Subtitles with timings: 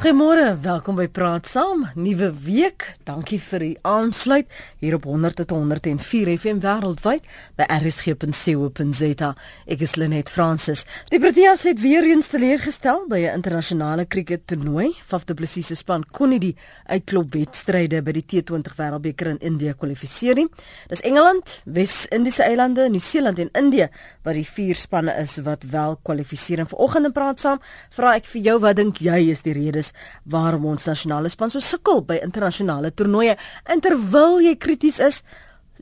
[0.00, 1.82] Goeiemôre, welkom by Praat Saam.
[1.92, 2.86] Nuwe week.
[3.04, 4.46] Dankie vir die aansluit
[4.80, 7.26] hier op 100.104 FM wêreldwyd
[7.60, 9.28] by rsg.co.za.
[9.68, 10.86] Ek is Lenet Fransis.
[11.12, 14.88] Die Proteas het weer eens teleurgestel by 'n internasionale krieket toernooi.
[15.04, 16.56] Faf du Plessis se span kon nie die
[16.86, 20.48] uitklopwedstryde by die T20 Wêreldbeker in Indië kwalifiseer nie.
[20.88, 23.90] Dis Engeland, Wes-Indiese eilande, Nieu-Seeland en Indië
[24.22, 26.66] wat die vier spanne is wat wel kwalifiseer.
[26.66, 27.60] Vanoggend in Praat Saam
[27.90, 29.89] vra ek vir jou wat dink jy is die redes
[30.24, 33.36] waarom ons nasionale span so sukkel by internasionale toernooie.
[33.64, 35.22] En terwyl jy krities is,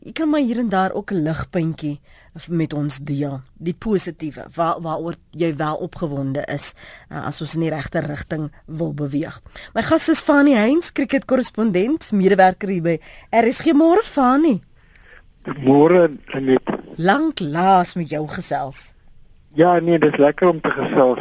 [0.03, 2.01] jy kan maar hier en daar ook 'n ligpuntjie
[2.47, 6.73] met ons deel, die positiewe waar waaroor jy wel opgewonde is
[7.11, 9.41] uh, as ons in die regte rigting wil beweeg.
[9.75, 12.97] My gas is Fanie Heinz, cricketkorrespondent, medewerker hier by
[13.34, 14.62] RSG Môre Fanie.
[15.65, 16.09] Môre
[16.41, 16.62] net.
[16.97, 18.91] Lank laas met jou gesels.
[19.59, 21.19] Ja, nee, dit is lekker om te gesels.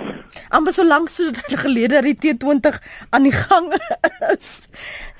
[0.53, 2.75] Amper so lank soos gelede dat die T20
[3.09, 3.71] aan die gang
[4.35, 4.67] is.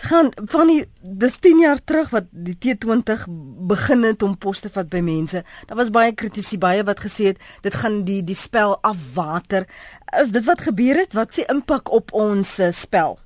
[0.05, 3.25] Gaan van die dis 10 jaar terug wat die T20
[3.73, 5.41] begin het om pos te vat by mense.
[5.65, 9.65] Daar was baie kritisie, baie wat gesê het dit gaan die die spel afwater.
[10.21, 11.17] Is dit wat gebeur het?
[11.17, 13.17] Wat s'e impak op ons uh, spel?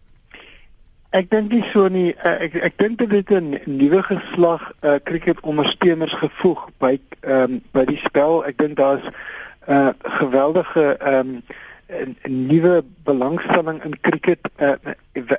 [1.11, 2.13] Ek dink nie so nie.
[2.23, 6.95] Uh, ek ek dink dit het 'n nuwe geslag uh, cricket ondersteuners gevoeg by
[7.27, 8.45] um, by die spel.
[8.47, 9.03] Ek dink daar's
[9.67, 11.43] uh, geweldige ehm um,
[11.91, 12.15] 'n
[12.47, 14.71] nuwe belangstelling in cricket uh,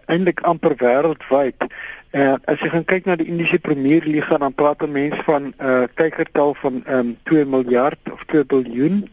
[0.05, 1.65] eintlik amper wêreldwyd.
[2.13, 5.55] Uh, as jy gaan kyk na die Indiese Premier Liga dan praat mense van 'n
[5.59, 9.09] uh, kykertal van um, 2 miljard of 2 biljoen.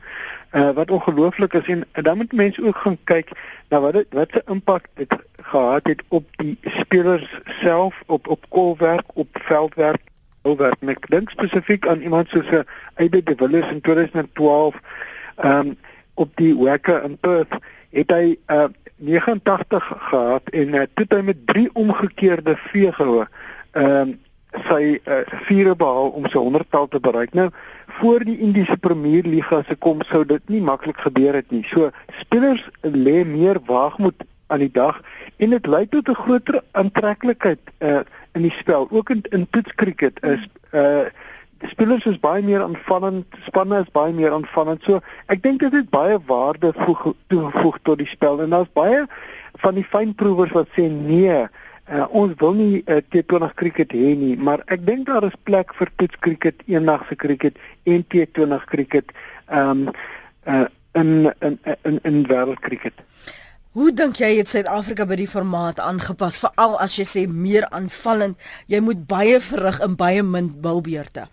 [0.51, 3.31] Uh, wat ongelooflik is en, en dan moet mense ook gaan kyk
[3.69, 8.45] na wat dit, wat se impak dit gehad het op die spelers self op op
[8.49, 10.01] kolwerk, op veldwerk,
[10.41, 14.75] oor ek dink spesifiek aan iemand soos 'n Eide de Villiers in 2012.
[15.35, 15.77] Ehm um,
[16.13, 17.55] op die wekke in Perth
[17.89, 18.67] het hy uh
[18.99, 23.27] 89 gehad en uh, toe hy met drie omgekeerde veegoue
[23.71, 24.17] ehm uh,
[24.65, 27.33] sy uh, vierde behaal om sy 100tal te bereik.
[27.37, 27.49] Nou
[27.99, 31.61] voor die Indiese Premier Liga se kom sou dit nie maklik gebeur het nie.
[31.69, 35.01] So spelers lê meer waagmoed aan die dag
[35.37, 38.01] en dit lei tot 'n groter aantreklikheid uh
[38.33, 38.87] in die spel.
[38.91, 41.07] Ook in in toetskriket is uh
[41.67, 44.83] spelers is baie meer aanvallend, spanne is baie meer aanvallend.
[44.83, 46.73] So ek dink dit het baie waarde
[47.27, 49.05] toegevoeg tot die spel en daar's baie
[49.59, 51.35] van die fynproevers wat sê nee,
[51.91, 55.73] uh, ons wil nie uh, T20 cricket hê nie, maar ek dink daar is plek
[55.75, 59.11] vir toets cricket, eendagse cricket en T20 cricket
[59.51, 59.89] um
[60.47, 60.65] uh,
[60.97, 62.93] in in in in wêreld cricket.
[63.77, 68.39] Hoe dink jy het Suid-Afrika by die formaat aangepas veral as jy sê meer aanvallend,
[68.65, 71.27] jy moet baie verrig in baie min bilbeerte?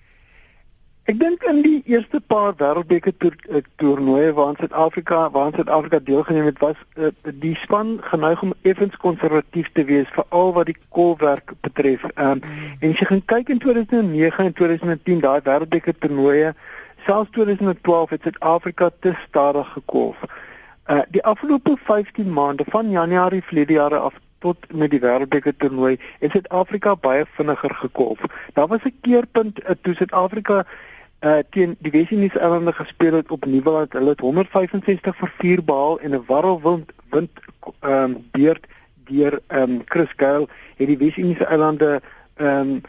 [1.08, 6.60] Ek dink in die eerste paar wêreldbeker eh, toernooie waaraan Suid-Afrika waaraan Suid-Afrika deelgeneem het,
[6.60, 7.08] was uh,
[7.40, 12.04] die span geneig om effens konservatief te wees veral wat die kolwerk betref.
[12.20, 12.42] Um.
[12.82, 16.52] En as jy gaan kyk in 2009 en 2010 daai wêreldbeker toernooie,
[17.08, 20.20] selfs 2012 het Suid-Afrika te stadig gekolf.
[20.86, 25.96] Uh, die afgelope 15 maande van Januarie vlede jaar af tot met die wêreldbeker toernooi
[26.20, 28.20] het Suid-Afrika baie vinniger gekolf.
[28.54, 30.64] Daar was 'n keerpunt uh, toe Suid-Afrika
[31.20, 33.92] uh teen die Wes-Indiese eilande gespeel het op Nieuweland.
[33.92, 37.30] Hulle het 165 vir 4 behaal en 'n warrelwind wind
[37.80, 38.66] ehm um, beurt
[39.10, 42.00] deur ehm um, Chris Gale het die Wes-Indiese eilande
[42.34, 42.80] ehm um,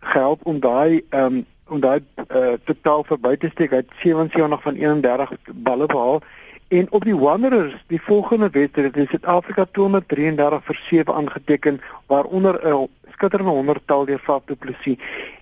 [0.00, 2.00] gehelp om daai ehm um, om daai
[2.34, 3.70] uh, totaal verby te steek.
[3.70, 6.22] Hy het 77 van 31 balle behaal
[6.70, 12.88] en op die Wanderers die volgende wedstryd het Suid-Afrika 233 vir 7 aangeteken waaronder 'n
[13.12, 14.98] skitterende 100 tal deur Faf du Plessis.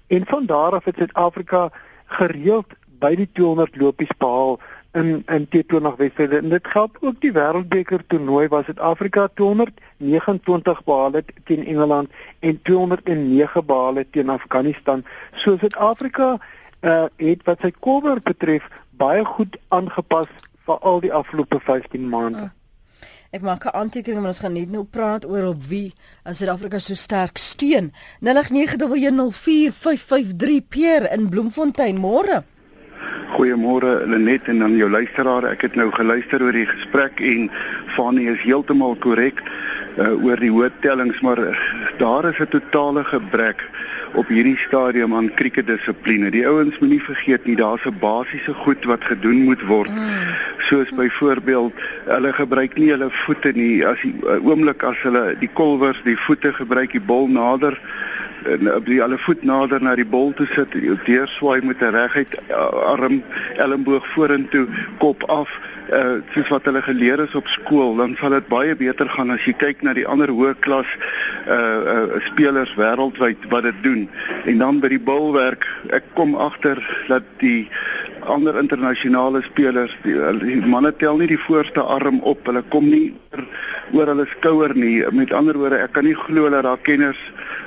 [0.07, 1.71] En van daar af het Suid-Afrika
[2.07, 2.67] gereeld
[2.99, 4.59] by die 200 lopies behaal
[4.93, 11.13] in in T20 wedstryde en dit geld ook die wêreldbeker toernooi waar Suid-Afrika 229 behaal
[11.13, 12.09] het teen Engeland
[12.39, 15.05] en 209 behaal het teen Afghanistan.
[15.35, 16.39] So Suid-Afrika
[16.81, 20.29] uh, het wat sy cover betref baie goed aangepas
[20.69, 22.39] vir al die afgelope 15 maande.
[22.39, 22.49] Uh.
[23.29, 25.93] Ek maak 'n aantekening maar ons gaan net nou praat oor op wie
[26.25, 27.93] in Suid-Afrika so sterk steun.
[28.25, 32.43] 0891104553 Pierre in Bloemfontein môre.
[33.37, 35.47] Goeiemôre Lenet en aan jou luisteraars.
[35.53, 37.51] Ek het nou geluister oor die gesprek en
[37.87, 41.37] Fanie is heeltemal korrek uh, oor die hoë tellings, maar
[41.99, 43.61] daar is 'n totale gebrek
[44.13, 46.31] op hierdie stadium aan kriketdissipline.
[46.31, 49.91] Die ouens moet nie vergeet nie, daar's 'n basiese goed wat gedoen moet word.
[50.59, 51.73] Soos byvoorbeeld,
[52.05, 56.17] hulle gebruik nie hulle voete nie as die uh, oomblik as hulle die kolwers, die
[56.17, 57.81] voete gebruik die bol nader
[58.45, 60.73] en op die alle voet nader na die bol toe sit,
[61.05, 63.23] deurswaai met 'n reguit uh, arm,
[63.57, 64.67] elmboog vorentoe,
[64.99, 65.51] kop af
[65.93, 69.45] uh soos wat hulle geleer is op skool, dan sal dit baie beter gaan as
[69.47, 70.91] jy kyk na die ander hoë klas
[71.47, 71.55] uh
[71.95, 74.09] uh spelers wêreldwyd wat dit doen.
[74.45, 77.69] En dan by die bulwerk, ek kom agter dat die
[78.29, 82.45] ander internasionale spelers, die, die manne tel nie die voorste arm op.
[82.47, 83.15] Hulle kom nie
[83.97, 85.01] oor hulle skouer nie.
[85.17, 87.21] Met ander woorde, ek kan nie glo dat daar kenners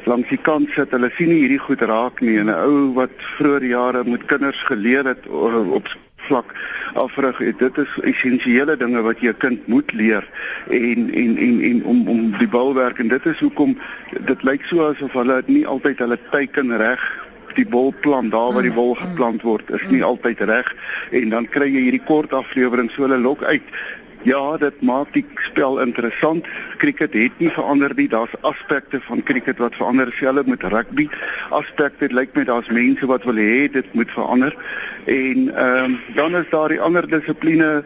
[0.09, 0.93] langs die kant sit.
[0.93, 2.37] Hulle sien nie hierdie goed raak nie.
[2.41, 5.87] En 'n ou wat vroeër jare met kinders geleer het op
[6.31, 6.53] vlak
[6.93, 7.37] afrig.
[7.37, 7.59] Het.
[7.59, 10.27] Dit is essensiële dinge wat jy 'n kind moet leer
[10.69, 13.77] en en en en om om die bouwerk en dit is hoekom
[14.25, 17.03] dit lyk so asof hulle nie altyd hulle teiken reg
[17.55, 20.75] die wolplan daar waar die wol geplant word is nie altyd reg.
[21.11, 23.67] En dan kry jy hierdie kort aflewering so hulle lok uit
[24.23, 26.45] Ja, dit maak die spel interessant.
[26.77, 28.07] Cricket het nie verander nie.
[28.09, 31.07] Daar's aspekte van cricket wat verander selfs met rugby.
[31.49, 34.53] Aspekte lyk my daar's mense wat wil hê dit moet verander.
[35.09, 37.83] En ehm um, dan is daar die ander dissipline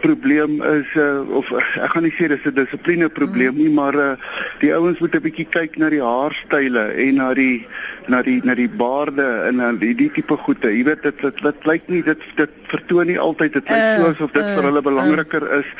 [0.00, 4.12] probleem is uh, of ek gaan nie sê dis 'n dissipline probleem nie, maar uh,
[4.58, 7.66] die ouens moet 'n bietjie kyk na die haarstyle en na die
[8.12, 10.70] na die na die baarde en na die die tipe goede.
[10.72, 13.96] Jy weet dit dit dit lyk nie dit dit vertoon nie altyd dit lyk uh,
[13.96, 15.72] so asof dit uh, vir hulle belangriker uh, is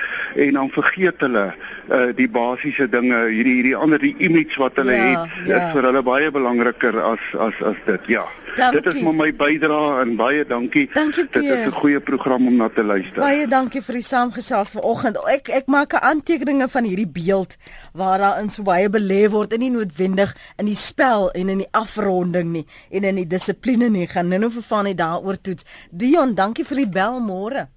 [0.47, 4.97] en dan vergeet hulle uh, die basiese dinge hierdie hierdie ander die image wat hulle
[4.97, 5.61] ja, het ja.
[5.61, 8.27] is vir hulle baie belangriker as as as dit ja
[8.57, 8.81] dankie.
[8.81, 12.57] dit is maar my bydrae en baie dankie, dankie dit is 'n goeie program om
[12.57, 13.21] na te luister.
[13.21, 15.17] Baie dankie vir die saamgesels vanoggend.
[15.29, 17.57] Ek ek maak 'n aantekeninge van hierdie beeld
[17.93, 21.59] waar daar in so baie belê word en nie noodwendig in die spel en in
[21.59, 24.07] die afronding nie en in die dissipline nie.
[24.07, 25.65] Gaan nou-nou vir van dit daaroor toets.
[25.91, 27.69] Dion dankie vir die bel môre.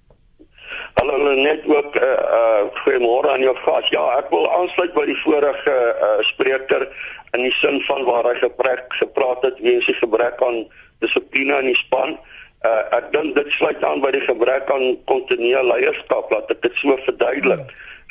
[0.94, 3.88] Hallo net ook 'n uh, eh, uh, eh, goeiemôre aan jou gas.
[3.88, 6.88] Ja, ek wil aansluit by die vorige uh, spreker
[7.36, 10.64] in die sin van waar hy gepraat gepraat het weens die gebrek aan
[10.98, 12.16] dissipline in die span.
[12.60, 16.82] Uh, ek dink dit sluit aan by die gebrek aan kontinuele leierskap, laat ek dit
[16.82, 17.70] so verduidelik.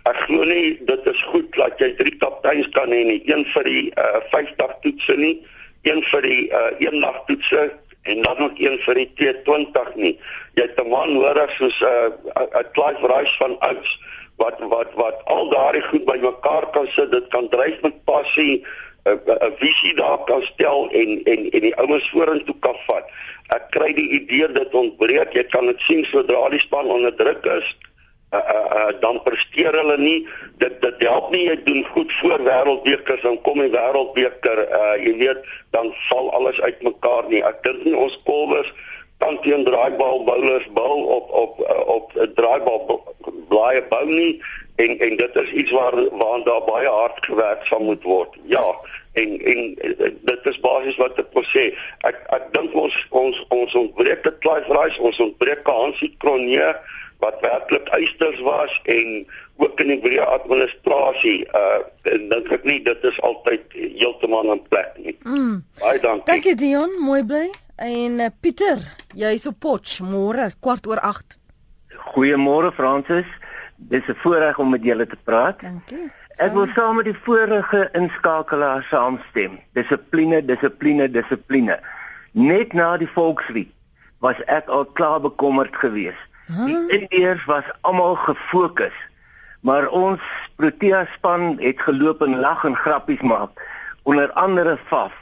[0.10, 3.68] Ek glo nie dit is goed dat jy drie kapteins kan hê nie, een vir
[3.68, 5.36] die uh, 50 toetse nie,
[5.86, 7.68] een vir die uh, een nag toetse
[8.10, 10.16] en dan nog een vir die T20 nie.
[10.56, 14.00] Jy het 'n man nodig soos 'n uh, 'n Clive Rice van ouds
[14.42, 17.12] wat wat wat al daardie goed bymekaar kan sit.
[17.12, 18.66] Dit kan dryf met passie,
[19.16, 23.06] 'n visie daar kan stel en en en die ouens vorentoe kan vat.
[23.50, 25.34] Ek kry die idee dat ontbreek.
[25.34, 27.78] Jy kan dit sien sodra die span onder druk is.
[28.30, 30.28] Uh, uh, dan presteer hulle nie.
[30.62, 31.48] Dit dit help nie.
[31.48, 36.62] Jy doen goed voor wêreldbekers dan kom die wêreldbeker uh, jy weet dan val alles
[36.62, 37.42] uitmekaar nie.
[37.42, 38.70] Ek dink nie ons kolwers
[39.20, 43.02] kan teen draaibal bowlers bou op op uh, op 'n draaibal
[43.50, 44.44] blaaie bou nie.
[44.76, 48.38] En en dit is iets waar waar daar baie hard gewerk sal moet word.
[48.46, 48.66] Ja
[49.14, 49.76] en en
[50.32, 51.70] dit is basies wat ek wil sê
[52.08, 56.74] ek ek dink ons ons ons ontbreek dit Clive Rice ons ontbreek Hansie Cronje
[57.20, 59.26] wat werklik eisters was en
[59.60, 64.96] ook in die breë administrasie uh dink ek nie dit is altyd heeltemal in plek
[64.98, 65.16] nie.
[65.26, 65.60] Mm.
[65.82, 66.28] Baie dankie.
[66.32, 67.50] Dankie Dion, mooi bly.
[67.80, 68.82] En uh, Pieter,
[69.16, 71.38] jy's op Potch môre kwart oor 8.
[72.14, 73.28] Goeiemôre Fransis.
[73.78, 75.62] Dis 'n voorreg om met julle te praat.
[75.62, 76.10] Dankie.
[76.40, 79.60] Ek wil saam met die vorige inskakelaar saamstem.
[79.76, 81.80] Dissipline, dissipline, dissipline.
[82.32, 83.72] Net na die Volkslied
[84.24, 88.96] was ek al klaar bekommerd geweest Die Indiërs was almal gefokus.
[89.62, 90.22] Maar ons
[90.56, 93.62] Protea span het geloop en lag en grappies maak
[94.04, 95.14] onder andere Faf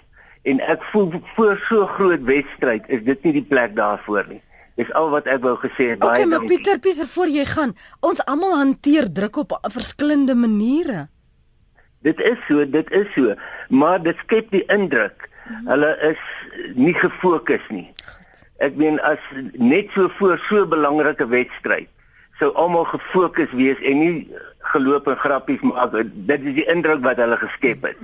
[0.48, 4.40] en ek voel voor so groot wedstryd is dit nie die plek daarvoor nie.
[4.80, 6.24] Dis al wat ek wou gesê het baie.
[6.24, 11.08] Okay, maar Pieter, Pieter voor jy gaan, ons almal hanteer druk op verskillende maniere.
[12.08, 13.36] Dit is so, dit is so,
[13.70, 15.28] maar dit skep die indruk
[15.68, 16.24] hulle is
[16.76, 17.88] nie gefokus nie.
[18.64, 19.22] Ek meen as
[19.54, 21.92] net so voor so 'n belangrike wedstryd
[22.40, 24.14] sou almal gefokus wees en nie
[24.74, 25.96] geloop en grappies maak.
[26.30, 27.98] Dit is die indruk wat hulle geskep het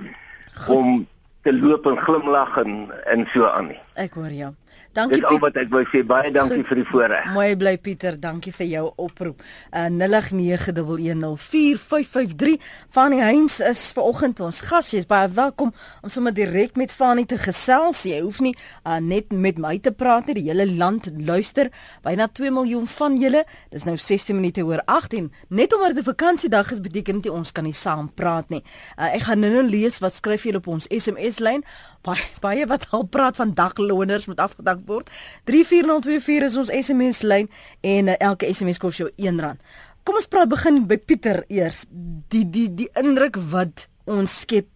[0.54, 0.76] Goed.
[0.76, 1.06] om
[1.42, 3.80] te loop en glimlag en en so aan nie.
[4.00, 4.52] Ek hoor jou.
[4.94, 5.26] Dankie Piet.
[5.26, 6.04] Dis al wat ek wou sê.
[6.06, 6.68] Baie dankie Goed.
[6.70, 7.24] vir die voorreg.
[7.34, 8.14] Mooi bly Pieter.
[8.20, 9.42] Dankie vir jou oproep.
[9.74, 12.54] Uh 0891104553.
[12.94, 14.92] Fanie Heinz is vanoggend ons gas.
[14.94, 15.72] Jy is baie welkom
[16.02, 18.04] om sommer direk met Fanie te gesels.
[18.06, 20.38] Jy hoef nie uh net met my te praat nie.
[20.38, 21.70] Die hele land luister.
[22.06, 23.42] Byna 2 miljoen van julle.
[23.74, 25.26] Dis nou 16 minute oor 18.
[25.48, 28.62] Net omdat dit vakansiedag is, beteken dit ons kan nie saam praat nie.
[28.94, 31.66] Uh ek gaan nou-nou lees wat skryf julle op ons SMS lyn
[32.04, 35.10] baie baie wat al praat van dagloners moet afgedak word.
[35.50, 39.58] 34024 is ons SMS lyn en uh, elke SMS kos jou R1.
[40.04, 41.84] Kom ons praat begin by Pieter eers.
[42.32, 44.68] Die die die indruk wat ons skep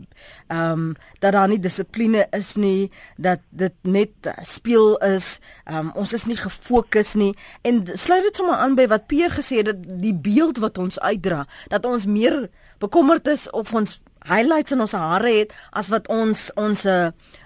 [0.48, 0.84] ehm um,
[1.20, 6.24] dat daar nie dissipline is nie dat dit net speel is ehm um, ons is
[6.24, 10.14] nie gefokus nie en sluit dit sommer aan by wat Peer gesê het dat die
[10.14, 12.48] beeld wat ons uitdra dat ons meer
[12.80, 16.86] bekommerd is of ons highlights in ons hare het as wat ons ons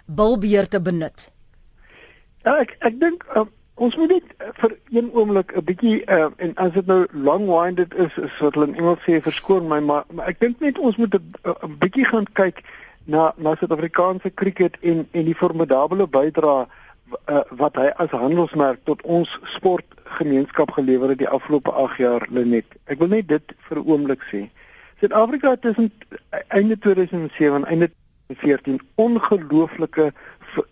[0.07, 1.31] bilbeer te benut
[2.45, 6.29] ja ek ek dink uh, ons moet net uh, vir een oomblik 'n bietjie uh,
[6.37, 10.05] en as dit nou long-winded is is wat hulle in Engels sê verskoon my maar,
[10.11, 12.63] maar ek dink net ons moet 'n bietjie gaan kyk
[13.05, 16.67] na na Suid-Afrikaanse cricket en en die formidable bydrae
[17.29, 22.67] uh, wat hy as handelsmerk tot ons sportgemeenskap gelewer het die afgelope 8 jaar Lenet.
[22.87, 24.49] Ek wil net dit vir 'n oomblik sê.
[25.03, 25.93] Suid-Afrika tussen
[26.49, 27.91] einde 2007 en einde
[28.27, 30.13] 2014 ongelooflike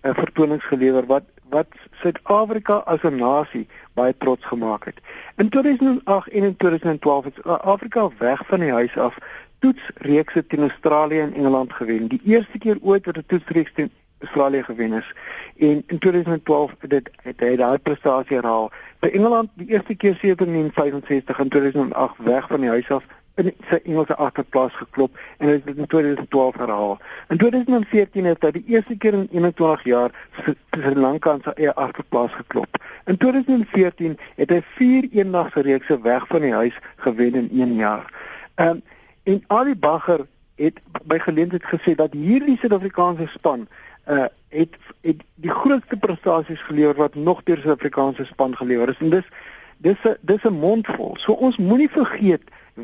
[0.03, 1.67] vertonings gelewer wat wat
[2.01, 4.99] Suid-Afrika as 'n nasie baie trots gemaak het.
[5.37, 9.19] In 2008 en in 2012 het Afrika weg van die huis af
[9.59, 12.07] toetsreeks teen Australië en Engeland gewen.
[12.07, 15.15] Die eerste keer ooit wat 'n toetsreeks teen Australië gewen is.
[15.57, 18.71] En in 2012 het dit het hy daai prestasie herhaal.
[18.99, 23.79] By Engeland die eerste keer 1765 en 2008 weg van die huis af in sy
[23.85, 26.99] Engelse agterplaas geklop en hy het dit in 2012 herhaal.
[27.29, 31.75] In 2014 het hy die eerste keer in 21 jaar Sri Lanka aan sy eie
[31.75, 32.81] agterplaas geklop.
[33.07, 38.11] In 2014 het hy vier eendagse reekse weg van die huis gewen in 1 jaar.
[38.55, 38.83] Ehm um,
[39.29, 43.69] en Ali Bagger het by geleentheid gesê dat hierdie Suid-Afrikaanse span
[44.09, 44.75] uh het
[45.07, 49.29] het die grootste prestasies gelewer wat nog deur Suid-Afrikaanse span gelewer is en dis
[49.77, 51.17] dis 'n dis 'n mondvol.
[51.19, 52.43] So ons moenie vergeet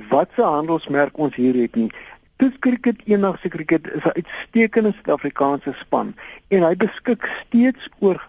[0.08, 1.90] wat se handelsmerk ons hier het nie.
[2.36, 6.14] Dis cricket enigste cricket is 'n uitstekende Suid-Afrikaanse span
[6.48, 8.28] en hy beskik steeds oor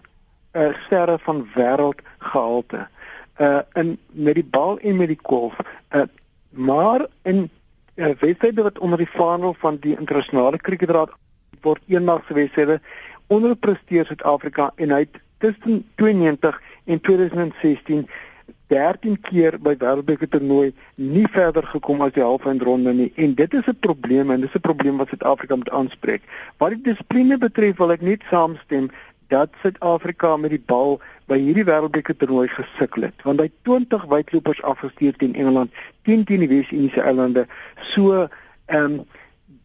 [0.52, 2.88] uh sterre van wêreldgehalte.
[3.40, 5.54] Uh in met die bal en met die golf.
[5.94, 6.02] Uh
[6.50, 7.50] maar in
[7.94, 11.10] uh, wedstryde wat onder die vaandel van die internasionale cricketraad
[11.60, 12.80] word eendag wedstryde
[13.26, 18.08] onderpresteer Suid-Afrika en hy het tussen 92 en 2016
[18.68, 23.66] 13 keer by wêreldbeker toernooi nie verder gekom as die halfeindronde nie en dit is
[23.66, 26.22] 'n probleem en dis 'n probleem wat Suid-Afrika moet aanspreek.
[26.58, 28.90] Wat die dissipline betref, wil ek net saamstem
[29.28, 34.62] dat Suid-Afrika met die bal by hierdie wêreldbeker toernooi gesukkel het want hy 20 wydlopers
[34.62, 35.72] afgestuur teen Engeland
[36.02, 37.46] teen teen die Wes-Indiese eilande.
[37.92, 38.28] So
[38.66, 39.04] ehm um,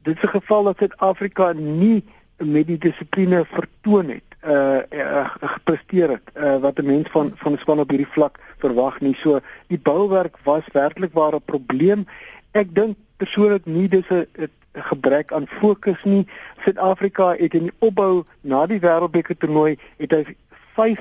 [0.04, 2.04] dit is 'n geval dat Suid-Afrika nie
[2.38, 7.58] met die dissipline vertoon het uh, uh gepresteer het uh, wat 'n mens van van
[7.58, 9.16] span op hierdie vlak verwag nie.
[9.16, 12.06] So die bouwerk was werklik waar 'n probleem.
[12.52, 14.28] Ek dink persoonlik nie dis 'n
[14.74, 16.28] gebrek aan fokus nie.
[16.64, 20.36] Suid-Afrika het in die opbou na die Wêreldbeker toernooi het hy
[20.76, 21.00] 5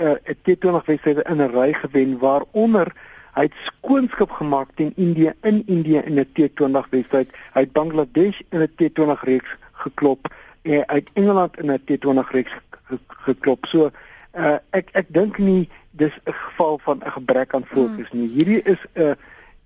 [0.00, 2.92] uh T20 wedstryde in 'n ry gewen waaronder
[3.34, 7.28] hy het skoonskip gemaak teen Indië in Indië in 'n T20 wedstryd.
[7.52, 10.28] Hy het Bangladesh in 'n T20 reeks geklop
[10.62, 12.52] uh, uit Engeland in 'n T20 reeks
[13.06, 13.66] geklop.
[13.66, 13.90] So
[14.34, 18.20] uh, ek ek dink nie dis 'n geval van 'n gebrek aan fokus hmm.
[18.20, 18.28] nie.
[18.28, 19.14] Hierdie is 'n uh,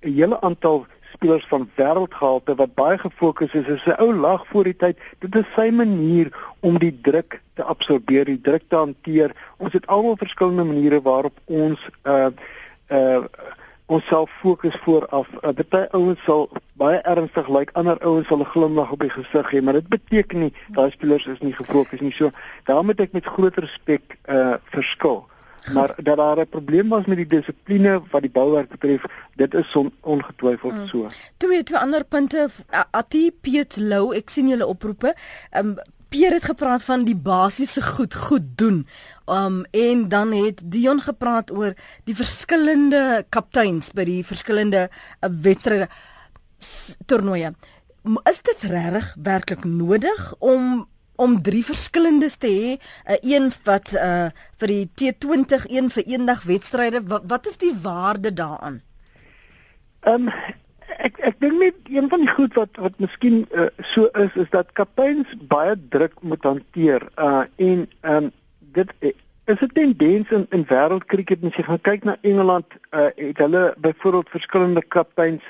[0.01, 3.67] 'n hele aantal spelers van wêreldgehalte wat baie gefokus is.
[3.67, 4.99] Dit is 'n ou lag voor die tyd.
[5.19, 6.29] Dit is sy manier
[6.61, 9.35] om die druk te absorbeer, die druk te hanteer.
[9.57, 12.31] Ons het almal verskillende maniere waarop ons uh
[12.89, 13.25] uh
[13.87, 15.29] ons self fokus vooraf.
[15.43, 16.49] Uh, Party ouens sal
[16.81, 19.88] baie ernstig lyk, like, ander ouens sal 'n glimlag op die gesig hê, maar dit
[19.88, 22.12] beteken nie daai spelers is nie gefokus nie.
[22.12, 22.31] So
[22.64, 25.26] daarom moet ek met groot respek uh verskil.
[25.73, 29.76] Maar dat daar 'n probleem was met die dissipline wat die bouwerk betref, dit is
[29.76, 30.87] on, ongetwyfeld mm.
[30.87, 31.07] so.
[31.37, 32.49] Twee twee ander punte,
[32.91, 35.14] Ati Piet Lou, ek sien julle oproepe.
[35.57, 35.76] Um
[36.14, 38.85] Pierre het gepraat van die basiese goed goed doen.
[39.26, 41.75] Um en dan het Dion gepraat oor
[42.06, 45.88] die verskillende kapteins by die verskillende uh, wedstryde
[47.11, 47.50] toernooie.
[48.30, 54.30] Is dit regtig werklik nodig om om drie verskillendes te hê, uh, een wat uh
[54.62, 58.83] vir die T20 een vir eendag wedstryde, wat, wat is die waarde daaraan?
[60.06, 60.62] Ehm um,
[60.99, 64.51] ek ek dink net een van die goed wat wat miskien uh, so is is
[64.51, 68.33] dat kapteins baie druk moet hanteer uh en ehm um,
[68.75, 69.13] dit uh,
[69.47, 73.75] is 'n tendens in in wêreldkriket as jy gaan kyk na Engeland uh het hulle
[73.79, 75.43] byvoorbeeld verskillende kapteins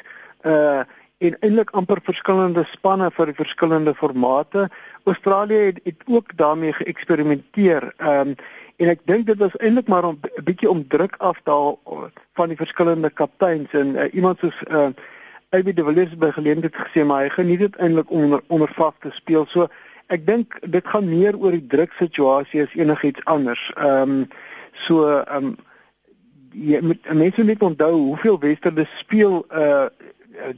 [0.42, 0.82] uh
[1.18, 4.68] en eintlik amper verskillende spanne vir die verskillende formate.
[5.04, 7.92] Australië het, het ook daarmee geëksperimenteer.
[7.96, 8.36] Ehm um,
[8.76, 12.48] en ek dink dit was eintlik maar 'n bietjie om druk af te haal van
[12.48, 14.88] die verskillende kapteins en uh, iemand soos uh
[15.54, 18.96] AB de Villiers by geleentheid gesê maar hy geniet dit eintlik om onder onder vas
[19.00, 19.46] te speel.
[19.52, 19.68] So
[20.12, 23.70] ek dink dit gaan meer oor die druk situasie as enigiets anders.
[23.76, 24.26] Ehm um,
[24.86, 25.54] so ehm um,
[26.54, 29.86] jy moet mense net onthou hoeveel Westerde speel uh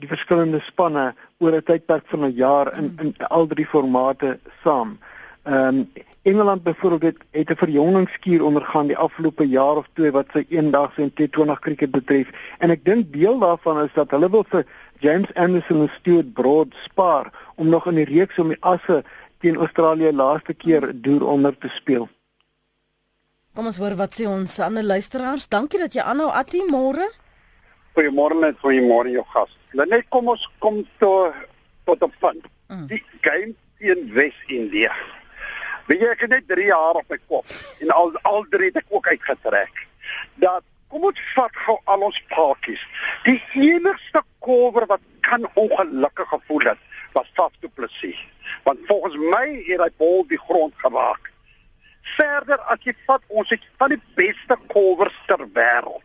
[0.01, 4.99] die verskillende spanne oor 'n tydperk van 'n jaar in in al drie formate saam.
[5.45, 5.89] Ehm um,
[6.27, 11.03] Engeland byvoorbeeld het, het 'n verjongingskuur ondergaan die afgelope jaar of twee wat sy eendagse
[11.03, 12.29] en T20 krieket betref
[12.59, 14.67] en ek dink deel daarvan is dat hulle wil vir
[14.99, 19.05] James Anderson en Stuart Broad spaar om nog in die reeks om die asse
[19.39, 22.09] teen Australië laaste keer deur onder te speel.
[23.55, 25.49] Kom ons hoor wat sê ons ander luisteraars.
[25.49, 27.07] Dankie dat jy aanhou Attie môre.
[27.95, 29.53] Goeiemôre net vir môre jou gas.
[29.73, 31.33] Net kom ons kom tot
[31.85, 32.45] tot op punt.
[32.69, 32.87] Mm.
[32.87, 34.91] Die game teen Wes-Indië.
[35.87, 38.81] Weet jy ek het net 3 jaar op my kop en al al drie het
[38.83, 39.85] ek ook uitgetrek.
[40.43, 42.83] Dat kom ons vat gou al ons paadjies.
[43.27, 48.19] Die enigste cover wat kan ongelukkig gevoel het was Faf du Plessis.
[48.65, 51.31] Want volgens my het hy bol die grond geraak.
[52.17, 56.05] Verder as jy vat ons het van die beste covers ter wêreld.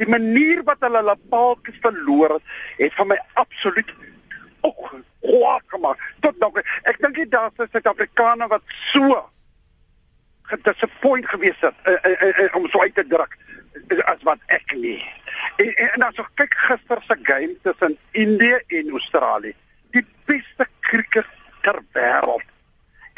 [0.00, 3.92] Die manier wat hulle hulle paadjies verloor het, het vir my absoluut
[4.64, 4.90] ook
[5.20, 6.02] kwaad gemaak.
[6.24, 6.50] Tot nou
[6.90, 9.22] ek dink dit daar is Suid-Afrikaners wat so
[10.52, 13.36] gedisappoint gewees het uh, uh, uh, uh, om so uit te druk
[14.08, 15.00] as wat ek nie.
[15.56, 19.54] En, en, en as ek kyk gister se game tussen Indië en Australië,
[19.96, 21.30] die beste krieket
[21.64, 22.46] ter wêreld.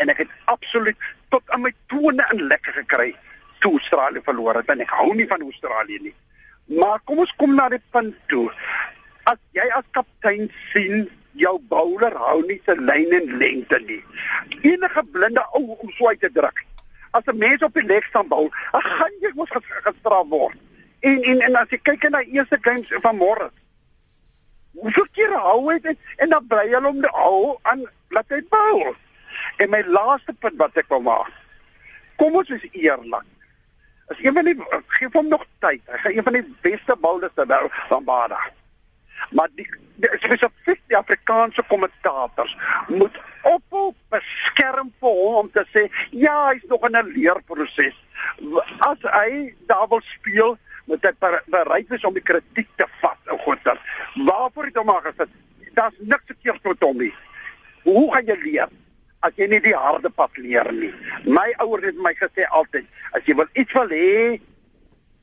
[0.03, 3.11] En ek het absoluut tot aan my tone in lekker gekry
[3.65, 4.71] toe Australië verloor het.
[4.73, 6.15] En ek hou nie van Australië nie.
[6.79, 8.47] Maar kom ons kom na die punt toe.
[9.31, 11.07] As jy as kaptein sien
[11.41, 14.03] jou bowler hou nie sy lyn en lengte nie.
[14.63, 16.65] Enige blinde ou om uit te druk.
[17.11, 20.57] As 'n mens op die leg staan bou, dan gaan jy mos gestraf word.
[21.01, 23.51] En en en as jy kyk na eerste games van môre.
[24.73, 28.43] Hoeveel keer hou hy dit en dan bly hulle om die hou aan laat hy
[28.49, 28.95] bou.
[29.57, 31.33] En my laaste punt wat ek wil maak.
[32.17, 33.25] Kom ons is eerlik.
[34.09, 34.55] As een van die
[34.87, 35.83] gee hom nog tyd.
[35.87, 38.39] Hy gaan een van die beste bowlers ter wêreld van Bada.
[39.31, 39.67] Maar die
[40.21, 42.57] spesifiek die Afrikaanse kommentators
[42.89, 43.17] moet
[43.47, 47.97] ophou beskerm vir hom om te sê ja, hy's nog in 'n leerproses.
[48.79, 51.13] As hy daar wil speel, moet hy
[51.51, 53.19] bereid wees om die kritiek te vat.
[53.31, 53.79] O God, dan
[54.27, 55.31] waarvoor het hom maar gesit?
[55.75, 57.15] Daar's niks verkeerd met hom nie.
[57.83, 58.69] Hoe gaan jy leer?
[59.21, 60.93] As jy nie die harde pad leer nie.
[61.25, 64.41] My ouers het my gesê altyd, as jy wil iets wil hê,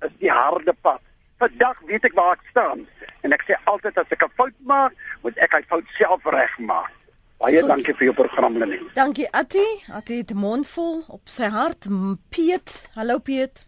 [0.03, 1.01] is die harde pad.
[1.43, 2.85] Vandag weet ek waar ek staan.
[3.27, 6.91] En ek sê altyd as ek 'n fout maak, moet ek hy fout self regmaak.
[7.39, 7.67] Baie Goed.
[7.67, 8.79] dankie vir jou program Lenie.
[8.95, 9.65] Dankie Atti.
[9.91, 11.87] Atti het mondvol op sy hart.
[12.29, 13.65] Piet, hallo Piet.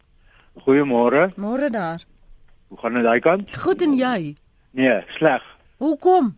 [0.63, 1.33] Goeiemôre.
[1.35, 1.99] Môre daar.
[2.69, 3.55] Hoe gaan dit daai kant?
[3.55, 4.35] Goed en jy?
[4.71, 5.43] Nee, sleg.
[5.77, 6.35] Hoekom?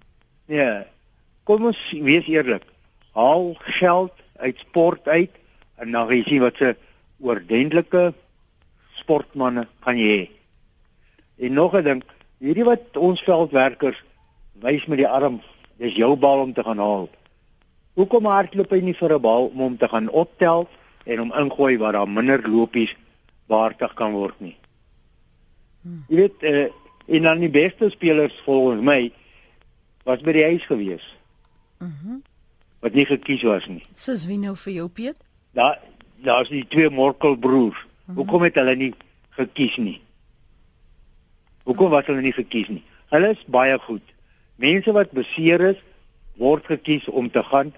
[0.48, 0.86] Nee.
[1.44, 2.64] Kom ons wees eerlik.
[3.14, 5.32] Haal geld uit sport uit
[5.78, 6.76] en dan jy sien wat se
[7.22, 8.14] oordentlike
[8.96, 10.37] sportmense kan jy hê.
[11.38, 12.04] En nog 'n ding,
[12.38, 14.04] hierdie wat ons veldwerkers
[14.60, 15.42] wys met die arm,
[15.78, 17.10] dis jou bal om te gaan haal.
[17.94, 20.68] Hoekom hardloop hy nie vir 'n bal om hom te gaan optel
[21.06, 22.96] en hom ingooi waar daar minder lopies
[23.46, 24.58] waardig kan word nie?
[26.08, 26.68] Jy weet, uh,
[27.08, 29.12] en dan die beste spelers volgens my
[30.04, 31.16] was by die huis gewees.
[31.80, 32.10] Mhm.
[32.10, 32.24] Mm
[32.80, 33.82] wat nie gekies was nie.
[33.98, 35.16] Soos wie nou vir jou Piet?
[35.58, 35.80] Daar
[36.22, 37.78] daar's die twee Morkel broers.
[37.78, 38.16] Mm -hmm.
[38.16, 38.94] Hoekom het hulle nie
[39.30, 40.02] gekies nie?
[41.68, 42.84] Hoekom was hulle nie gekies nie?
[43.12, 44.14] Hulle is baie goed.
[44.62, 45.82] Mense wat beseer is,
[46.40, 47.74] word gekies om te gaan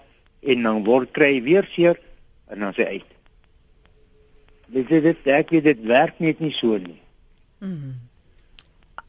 [0.46, 1.98] en dan word kry weer seer
[2.54, 3.16] en dan sê uit.
[4.70, 7.00] Dit dit dit ek weet dit werk net nie so nie.
[7.60, 7.98] Mhm.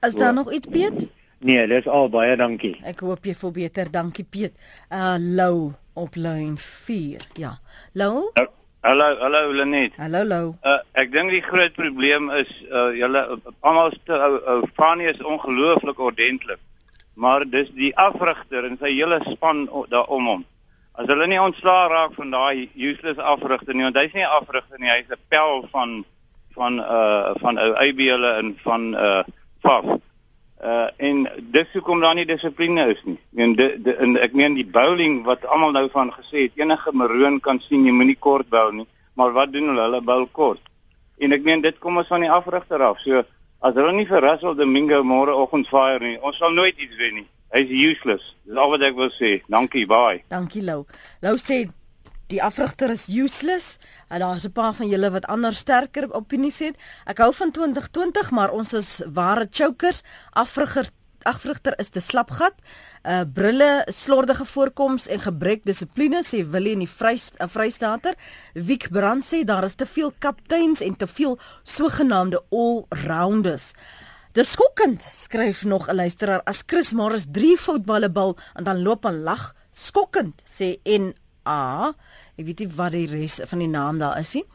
[0.01, 1.09] Is daar nog iets Piet?
[1.45, 2.79] Nee, dis al baie dankie.
[2.89, 3.91] Ek hoop jy voel beter.
[3.93, 4.57] Dankie Piet.
[4.89, 7.27] Uh Lou op lyn 4.
[7.37, 7.59] Ja.
[7.93, 8.31] Lou?
[8.35, 8.47] Uh,
[8.83, 9.93] Hallo, hallo Lenet.
[9.99, 10.47] Hallo Lou.
[10.65, 13.21] Uh ek dink die groot probleem is uh julle
[13.61, 16.63] almal se ou ou Fanie is ongelooflik ordentlik.
[17.13, 20.47] Maar dis die afrigter en sy hele span daarom hom.
[20.97, 24.81] As hulle nie ontslaa raak van daai useless afrigter nie, want hy's nie 'n afrigter
[24.81, 26.05] nie, hy's 'n pel van
[26.57, 29.23] van uh van ou Abiele en van uh
[29.61, 30.01] Faf.
[30.61, 33.17] Uh en dis hoekom daar nie dissipline is nie.
[33.17, 36.93] Ek meen die en ek meen die bowling wat almal nou van gesê het, enige
[36.93, 39.87] maroon kan sien jy moenie kort bowl nie, maar wat doen hulle?
[39.87, 40.61] Hulle bowl kort.
[41.17, 43.01] En ek meen dit kom ons van die afrigter af.
[43.01, 43.25] So
[43.61, 47.29] as hulle nie vir Russell Domingo môreoggend fire nie, ons sal nooit iets wen nie.
[47.57, 48.35] Hy's useless.
[48.45, 49.39] Dis al wat ek wil sê.
[49.49, 50.21] Dankie, bye.
[50.29, 50.85] Dankie Lou.
[51.25, 51.65] Lou sê
[52.31, 53.79] die afrigter is useless.
[54.09, 56.77] En daar's 'n paar van julle wat ander sterker opinies het.
[57.07, 60.03] Ek hou van 2020, maar ons is ware chokers.
[60.31, 60.89] Afrigter
[61.23, 62.55] afrigter is te slapgat.
[63.03, 68.15] Uh brille, slordige voorkoms en gebrek dissipline sê Willie in die Vry uh, Vrystater.
[68.55, 73.73] Wiek Brand sê daar is te veel kapteins en te veel sogenaamde all-rounders.
[74.33, 79.05] Dis skokkend, skryf nog 'n luisteraar as Chris Morris 3 voetballe bal en dan loop
[79.05, 79.55] en lag.
[79.73, 81.95] Skokkend, sê NA.
[82.41, 84.47] Ek weet nie wat die res van die naam daar is nie.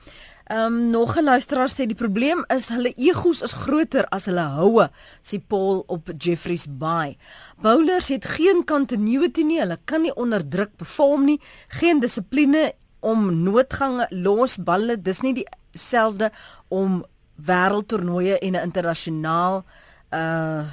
[0.45, 4.45] Ehm um, nog 'n luisteraar sê die probleem is hulle egos is groter as hulle
[4.57, 4.89] houe,
[5.21, 7.17] sê Paul op Jeffreys Bay.
[7.61, 13.43] Bowlers het geen continuity nie, hulle kan nie onder druk perform nie, geen dissipline om
[13.43, 16.31] noodgange los balle, dis nie dieselfde
[16.67, 19.65] om wêreldtoernooie en 'n internasionaal
[20.13, 20.63] uh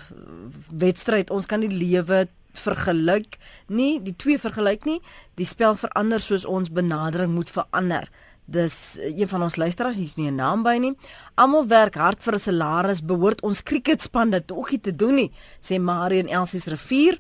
[0.68, 1.31] wedstryd.
[1.31, 3.38] Ons kan die lewe vergelyk
[3.69, 5.01] nie, die twee vergelyk nie.
[5.35, 8.09] Die spel verander soos ons benadering moet verander.
[8.45, 10.97] Dis een van ons luisteraars, hier's nie 'n naam by nie.
[11.37, 15.33] Almal werk hard vir 'n salaris, behoort ons cricketspan dit ook nie te doen nie,
[15.61, 17.19] sê Marie en Elsie se rivier.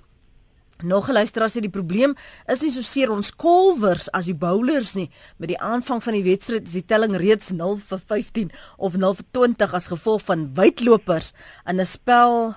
[0.82, 2.16] Nog 'n luisteraar sê die probleem
[2.46, 5.10] is nie so seer ons kolwers as die bowlers nie.
[5.36, 9.14] Met die aanvang van die wedstryd is die telling reeds 0 vir 15 of 0
[9.14, 11.32] vir 20 as gevolg van wydlopers
[11.66, 12.56] in 'n spel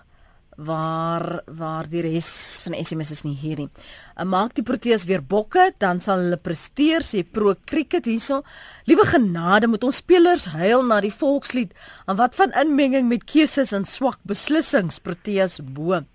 [0.56, 3.70] waar waar die res van SMS is nie hier nie.
[4.16, 8.42] En maak die Proteas weer bokke, dan sal hulle presteer sê Pro Cricket hierso.
[8.88, 11.76] Liewe genade, moet ons spelers huil na die volkslied.
[12.08, 16.06] En wat van inmenging met keuses en swak beslissings Proteas bo.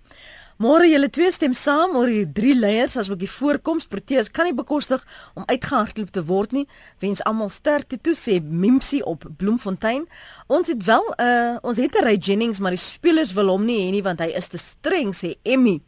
[0.61, 4.45] Môre julle twee stem saam oor die drie leiers as ook die voorkoms Proteas kan
[4.45, 5.01] nie bekostig
[5.33, 6.67] om uitgehardloop te word nie.
[7.01, 10.05] Wens almal sterkte toe sê Mimsie op Bloemfontein.
[10.53, 13.79] Ons het wel uh, ons het 'n Ray Jennings, maar die spelers wil hom nie
[13.79, 15.81] hê nie want hy is te streng sê Emmy.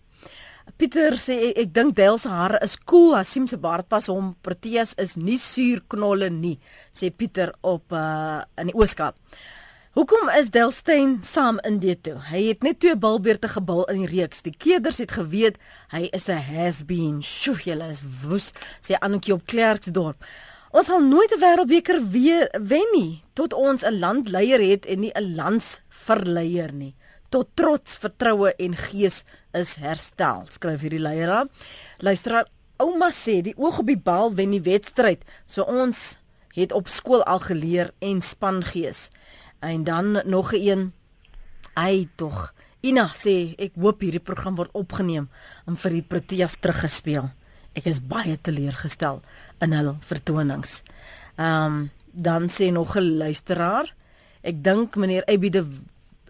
[0.77, 4.35] Pieter sê ek, ek dink Dale se hare is cool, Hasim se baard pas hom.
[4.41, 6.57] Proteas is nie suurknolle nie,
[6.91, 9.13] sê Pieter op uh, in die Ooskaap.
[9.93, 12.15] Hoekom is Delstein saam in dit toe?
[12.25, 14.39] Hy het net twee bilbeerte gebul in die reeks.
[14.41, 15.59] Die keerders het geweet
[15.91, 17.21] hy is 'n has-been.
[17.21, 20.25] Sjoe, julle is woes, sê Annetjie op Klerksdorp.
[20.71, 25.13] Ons sal nooit 'n wêreldbeker weer wen nie tot ons 'n landleier het en nie
[25.13, 26.95] 'n landsverleier nie.
[27.29, 31.47] Tot trots, vertroue en gees is herstel, skryf hierdie leier.
[31.99, 35.21] Luisteraar, ouma sê die oog op die bal wen die wedstryd.
[35.45, 36.17] So ons
[36.53, 39.09] het op skool al geleer en spangees.
[39.63, 40.93] En dan nog 'n een.
[41.73, 42.53] Ai tog.
[42.81, 45.29] Ina sê ek hoop hierdie program word opgeneem
[45.65, 47.31] en vir die Proteas teruggespeel.
[47.73, 49.21] Ek is baie teleurgestel
[49.63, 50.83] in hul vertonings.
[51.35, 53.95] Ehm um, dan sê nog 'n luisteraar.
[54.41, 55.65] Ek dink meneer Abide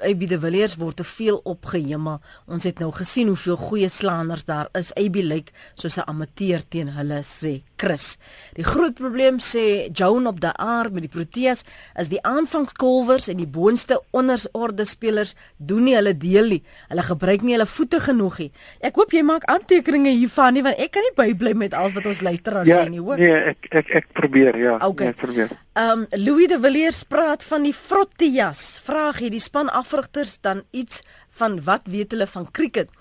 [0.04, 2.20] AB de Villiers word te veel opgehemel.
[2.48, 4.92] Ons het nou gesien hoeveel goeie slaanders daar is.
[5.00, 8.18] AB lyk soos 'n amateur teen hulle sê Chris.
[8.56, 11.64] Die groot probleem sê Joan op die aar met die Proteas
[12.00, 16.64] is die aanvangskolwers en die boonste onderorde spelers doen nie hulle deel nie.
[16.90, 18.52] Hulle gebruik nie hulle voete genoeg nie.
[18.80, 22.06] Ek hoop jy maak aantekeninge hiervan nie want ek kan nie bybly met alles wat
[22.06, 23.18] ons luisteraars ja, sê nie, hoor.
[23.18, 24.78] Nee, ek ek ek probeer, ja.
[24.80, 25.06] Okay.
[25.06, 25.58] Nee, ek probeer.
[25.74, 28.78] Ehm um, Louis de Villiers praat van die Frottias.
[28.86, 31.00] Vraag hier die span afrigters dan iets
[31.34, 32.92] van wat weet hulle van cricket?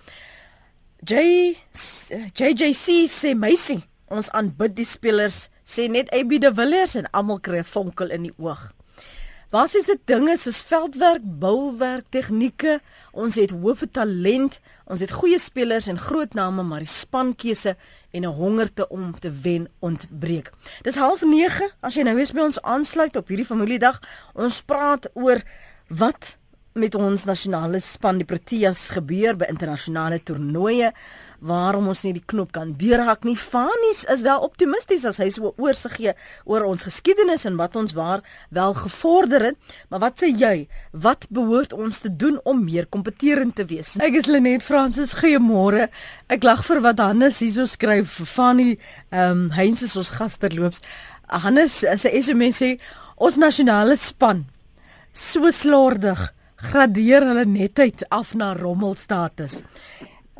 [1.04, 1.52] J
[2.32, 7.60] JJC sê meisie, ons aanbid die spelers, sê net AB de Villiers en almal kry
[7.60, 8.72] 'n vonkel in die oog.
[9.52, 12.78] Basies dit dinge soos veldwerk, bouwerk, tegnieke,
[13.12, 14.54] ons het hoë talent,
[14.88, 17.74] ons het goeie spelers en groot name, maar die spankeuse
[18.16, 20.50] en 'n hongerte om te wen ontbreek.
[20.82, 24.00] Dis 09:30 as jy nou weer by ons aansluit op hierdie familiedag.
[24.34, 25.42] Ons praat oor
[25.88, 26.38] wat
[26.72, 30.92] met ons nasionale span die Proteas gebeur by internasionale toernooie
[31.42, 33.34] waarom ons nie die knop kan deurhak nie.
[33.38, 36.14] Fanies is wel optimisties as hy so oorsig gee
[36.46, 38.22] oor ons geskiedenis en wat ons waar
[38.54, 39.74] wel gevorder het.
[39.90, 40.68] Maar wat sê jy?
[40.92, 43.96] Wat behoort ons te doen om meer kompeterend te wees?
[44.02, 45.16] Ek is Lenet Fransis.
[45.18, 45.88] Goeiemôre.
[46.32, 48.20] Ek lag vir wat Hannes hierso skryf.
[48.32, 48.78] Fanie,
[49.10, 50.82] ehm um, Heinz is ons gasterloops.
[51.28, 52.70] Hannes sê SMS sê
[53.16, 54.46] ons nasionale span
[55.12, 56.20] so slordig
[56.62, 59.60] gradeer hulle netheid af na rommelstatus.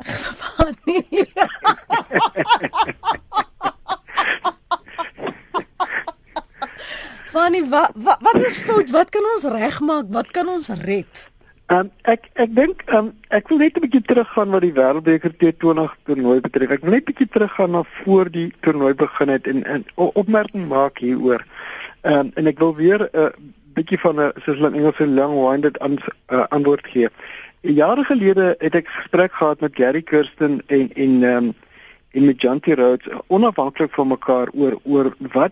[0.03, 0.99] Fanny.
[7.33, 8.89] Fanny, wat, wat wat is fout?
[8.93, 10.05] Wat kan ons regmaak?
[10.13, 11.31] Wat kan ons red?
[11.73, 15.95] Um, ek ek dink um, ek wil net 'n bietjie teruggaan wat die Wêreldbeker T20
[16.05, 16.69] toernooi betref.
[16.75, 20.99] Ek wil net bietjie teruggaan na voor die toernooi begin het en 'n opmerking maak
[20.99, 21.41] hieroor.
[22.03, 23.31] Ehm um, en ek wil weer 'n uh,
[23.73, 27.09] bietjie van 'n soos hulle in Engels 'n long-winded uh, antwoord gee.
[27.63, 31.53] Jare gelede het ek gesprek gehad met Gary Kirsten en en ehm um,
[32.11, 35.51] en met Janty Rhodes onafhanklik van mekaar oor oor wat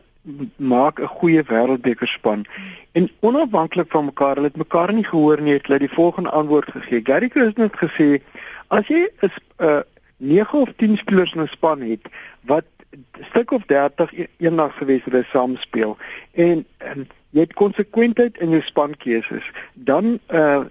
[0.56, 2.46] maak 'n goeie wêreldbekerspan.
[2.92, 6.72] En onafhanklik van mekaar, hulle het mekaar nie gehoor nie, het hulle die volgende antwoord
[6.72, 7.02] gegee.
[7.04, 8.22] Gary Kirsten het gesê
[8.68, 9.80] as jy 'n uh,
[10.18, 12.02] 9 of 10 spelers in 'n span het
[12.42, 12.66] wat
[13.22, 15.98] stuk of 30 e-, eendag gewees het hulle saam speel
[16.32, 20.64] en, en jy het konsekwentheid in jou spankeuses, dan uh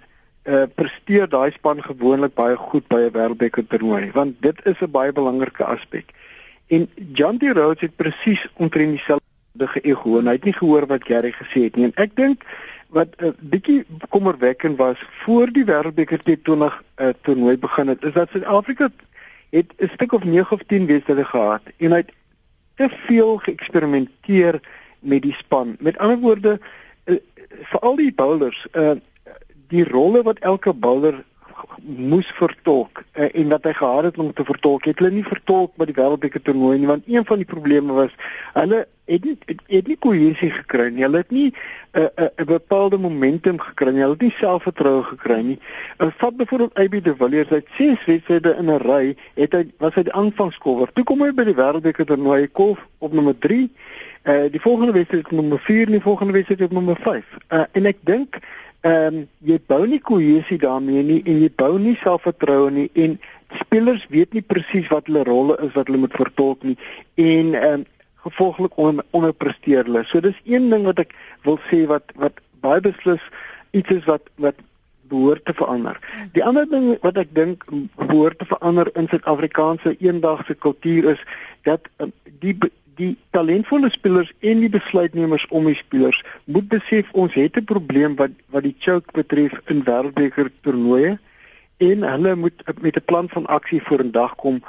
[0.45, 4.91] uh, presteer daai span gewoonlik baie goed by 'n wêreldbeker toernooi want dit is 'n
[4.91, 6.07] baie belangrike aspek.
[6.69, 11.33] En Janty Rhodes het presies omtrent dieselfde geëgo en hy het nie gehoor wat Gary
[11.33, 11.85] gesê het nie.
[11.85, 12.45] En ek dink
[12.89, 18.13] wat 'n uh, bietjie kommerwekkend was voor die wêreldbeker T20 uh, toernooi begin het, is
[18.13, 18.91] dat Suid-Afrika
[19.51, 22.13] het 'n stuk of 9 of 10 wedstryde gehad en hy het
[22.75, 24.61] te veel geëksperimenteer
[25.01, 25.77] met die span.
[25.79, 26.61] Met ander woorde,
[27.05, 27.17] uh,
[27.63, 28.93] vir al die bowlers, uh,
[29.71, 31.23] die rolle wat elke bowler
[31.81, 35.75] moes vertolk uh, en wat hy gehad het om te vertolk, het hulle nie vertolk
[35.81, 38.15] by die wêreldbeker toernooi nie want een van die probleme was
[38.55, 41.03] hulle het nie het, het nie kohesie gekry nie.
[41.03, 44.01] Hulle het nie 'n uh, 'n uh, 'n bepaalde momentum gekry nie.
[44.01, 45.59] Hulle het nie selfvertroue gekry nie.
[45.99, 49.95] Uh, vat byvoorbeeld AB de Villiers uit ses wedstryde in 'n ry, het hy was
[49.95, 50.93] hy die aanvangskolwer.
[50.93, 53.73] Toe kom hy by die wêreldbeker toernooi kolf op nommer 3.
[54.25, 57.25] Uh die volgende wedstryd op nommer 4 en die volgende wedstryd op nommer 5.
[57.49, 58.39] Uh en ek dink
[58.81, 63.19] ehm um, jy bou nie kohesie daarmee nie en jy bou nie selfvertroue nie en
[63.61, 66.77] spelers weet nie presies wat hulle rolle is wat hulle moet vertolk nie
[67.17, 67.89] en ehm um,
[68.21, 70.05] gevolglik on, onderpresteer hulle.
[70.05, 71.15] So dis een ding wat ek
[71.47, 73.23] wil sê wat wat baie beslis
[73.77, 74.59] iets is wat wat
[75.11, 75.97] behoort te verander.
[76.37, 77.65] Die ander ding wat ek dink
[77.97, 81.25] behoort te verander in Suid-Afrikaanse eendagse kultuur is
[81.67, 82.13] dat um,
[82.45, 82.55] die
[83.01, 88.17] die talentvolle spelers en die besluitnemers om die spelers moet besef ons het 'n probleem
[88.21, 91.19] wat wat die choke betref in wêreldbeker toernooie
[91.81, 94.63] en hulle moet met 'n plan van aksie vorendag kom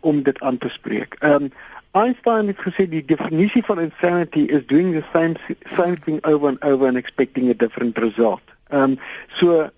[0.00, 1.16] om dit aan te spreek.
[1.20, 1.52] Ehm um,
[1.90, 5.34] Einstein het gesê die definisie van insanity is doing the same
[5.76, 8.42] same thing over and over and expecting a different result.
[8.68, 8.98] Ehm um,
[9.32, 9.70] so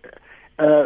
[0.57, 0.85] uh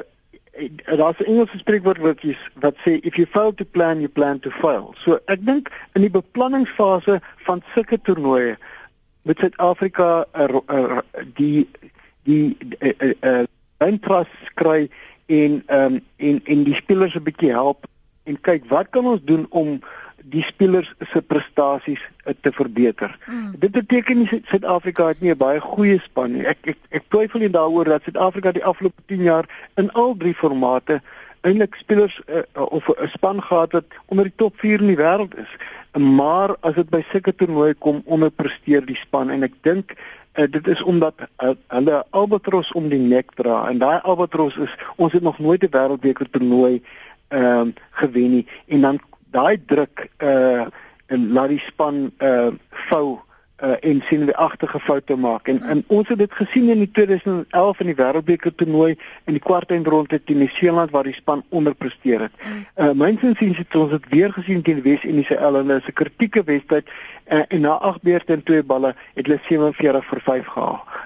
[0.84, 4.40] daar's 'n Engelse spreekwoord wat is wat sê if you fail to plan you plan
[4.40, 4.94] to fail.
[4.96, 8.56] So ek dink in die beplanningsfase van sulke toernooie
[9.22, 10.98] met Suid-Afrika uh, uh,
[11.34, 11.68] die
[12.22, 13.42] die uh,
[13.78, 14.90] interest uh, kry
[15.26, 17.86] en um, en en die spelers 'n bietjie help
[18.24, 19.80] en kyk wat kan ons doen om
[20.30, 22.00] die spelers se prestasies
[22.40, 23.18] te verbeter.
[23.26, 23.52] Mm.
[23.60, 26.46] Dit beteken nie Suid-Afrika het nie 'n baie goeie span nie.
[26.46, 29.44] Ek ek ek twyfel nie daaroor dat Suid-Afrika die afgelope 10 jaar
[29.76, 31.02] in al drie formate
[31.44, 35.36] eintlik spelers uh, of 'n span gehad het onder die top 4 in die wêreld
[35.38, 35.52] is.
[35.98, 39.92] Maar as dit by sulke toernooie kom, onderpresteer die span en ek dink
[40.34, 44.76] uh, dit is omdat uh, hulle albatros om die nek dra en daai albatros is
[44.96, 46.82] ons het nog nooit 'n wêreldbeker toernooi
[47.28, 49.00] ehm uh, gewen nie en dan
[49.34, 50.66] daai druk uh
[51.12, 52.50] en laat die span uh
[52.88, 53.18] vou
[53.64, 56.90] uh en sien die agterge foute maak en, en ons het dit gesien in die
[56.98, 58.94] 2011 in die wêreldbeker toernooi
[59.30, 62.40] in die kwartfinale teen Nieu-Seeland waar die span onderpresteer het.
[62.74, 67.42] Uh myns insiens het ons dit weer gesien teen Wes-Indiese Ellende, 'n kritieke wedstryd uh,
[67.48, 70.46] en na 8 beurte en 2 balle het hulle 47 vir 5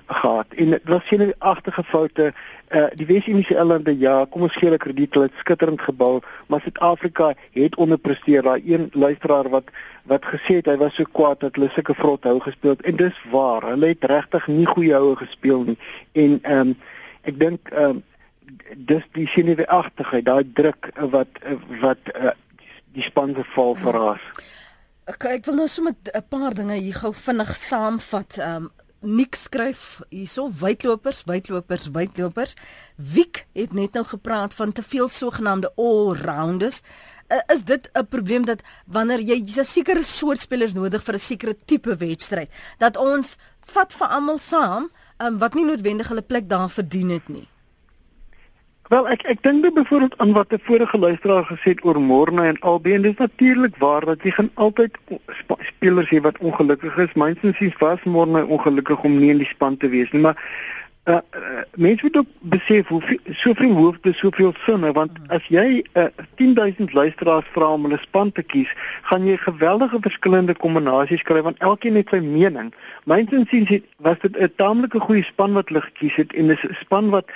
[0.07, 0.47] gehad.
[0.57, 2.33] En dit was sien die agterge foute
[2.69, 6.19] Uh die Wes-Indiese eilande ja, kom ons gee hulle krediet, hulle het skitterend gebou,
[6.53, 8.43] maar Suid-Afrika het onderpresteer.
[8.45, 9.71] Daai een luisteraar wat
[10.09, 13.01] wat gesê het hy was so kwaad dat hulle sulke vrot hou gespeel het en
[13.01, 13.65] dis waar.
[13.73, 15.79] Hulle het regtig nie goeie houe gespeel nie.
[16.13, 16.77] En ehm um,
[17.29, 18.05] ek dink ehm um,
[18.77, 21.41] dis die sineweagtigheid, daai druk wat
[21.81, 22.33] wat uh,
[22.97, 24.25] die span se val verraas.
[25.09, 28.37] Ek ek wil nou sommer 'n paar dinge hier gou vinnig saamvat.
[28.39, 32.55] Ehm um, Nik skryf hierso wydlopers, wydlopers, wydlopers.
[32.97, 36.81] Wiek het net nou gepraat van te veel sogenaamde all-rounders.
[37.29, 41.19] Uh, is dit 'n probleem dat wanneer jy 'n sekere soort spelers nodig vir 'n
[41.19, 46.49] sekere tipe wedstryd, dat ons vat vir almal saam um, wat nie noodwendig hulle plek
[46.49, 47.49] daar verdien het nie?
[48.89, 52.43] Wel ek ek dink dit byvoorbeeld aan wat 'n vorige luisteraar gesê het oor Morne
[52.43, 54.99] en albei en dit is natuurlik waar dat jy gaan altyd
[55.59, 57.13] spelers hê wat ongelukkig is.
[57.13, 60.37] Mynsins is vas Morne ongelukkig om nie in die span te wees nie, maar
[61.05, 66.07] uh, uh mense moet ook besef hoe soveel hoofde soveel sinne want as jy uh,
[66.35, 68.73] 10000 luisteraars vra om hulle span te kies,
[69.03, 72.75] gaan jy geweldige verskillende kombinasies kry want elkeen het sy mening.
[73.05, 77.11] Mynsins sien was dit 'n taamlike goeie span wat hulle gekies het en 'n span
[77.11, 77.29] wat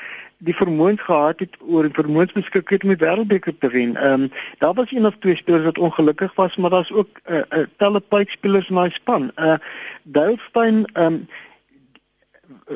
[0.44, 3.96] die vermoëns gehad het oor vermoëns beskik het om die wêreldbeker te wen.
[3.96, 7.32] Ehm um, daar was een of twee spelers wat ongelukkig was, maar daar's ook 'n
[7.32, 9.30] uh, eh, uh, eh, talle pype spelers in daai span.
[9.36, 9.54] Uh
[10.02, 11.26] Duilstein ehm um,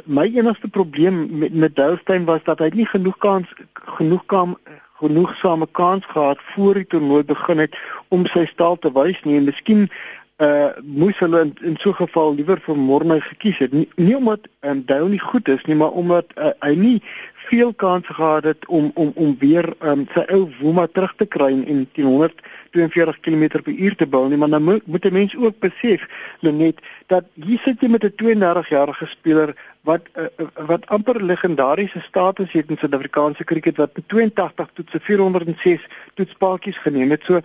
[0.04, 4.56] my enigste probleem met met Duilstein was dat hy nie genoeg kans genoeg kam
[4.98, 7.76] genoegsame kans gehad voor die toernooi begin het
[8.08, 9.88] om sy staal te wys nie en miskien
[10.36, 14.16] uh moes hulle in, in so 'n geval liewer vir Morne gekies het nie, nie
[14.16, 17.02] omdat um, Dale nie goed is nie maar omdat uh, hy nie
[17.48, 21.52] veel kans gehad het om om om weer um, sy ou Woema terug te kry
[21.52, 22.42] en teen 100
[22.76, 26.06] 42 km/h te bou nie, maar dan moet, moet 'n mens ook besef
[26.40, 30.26] Lenet dat hier sit jy met 'n 32-jarige speler wat uh,
[30.66, 37.10] wat amper legendariese status het in Suid-Afrikaanse kriket wat met 82 toetse 406 toetspaadjies geneem
[37.10, 37.22] het.
[37.24, 37.40] So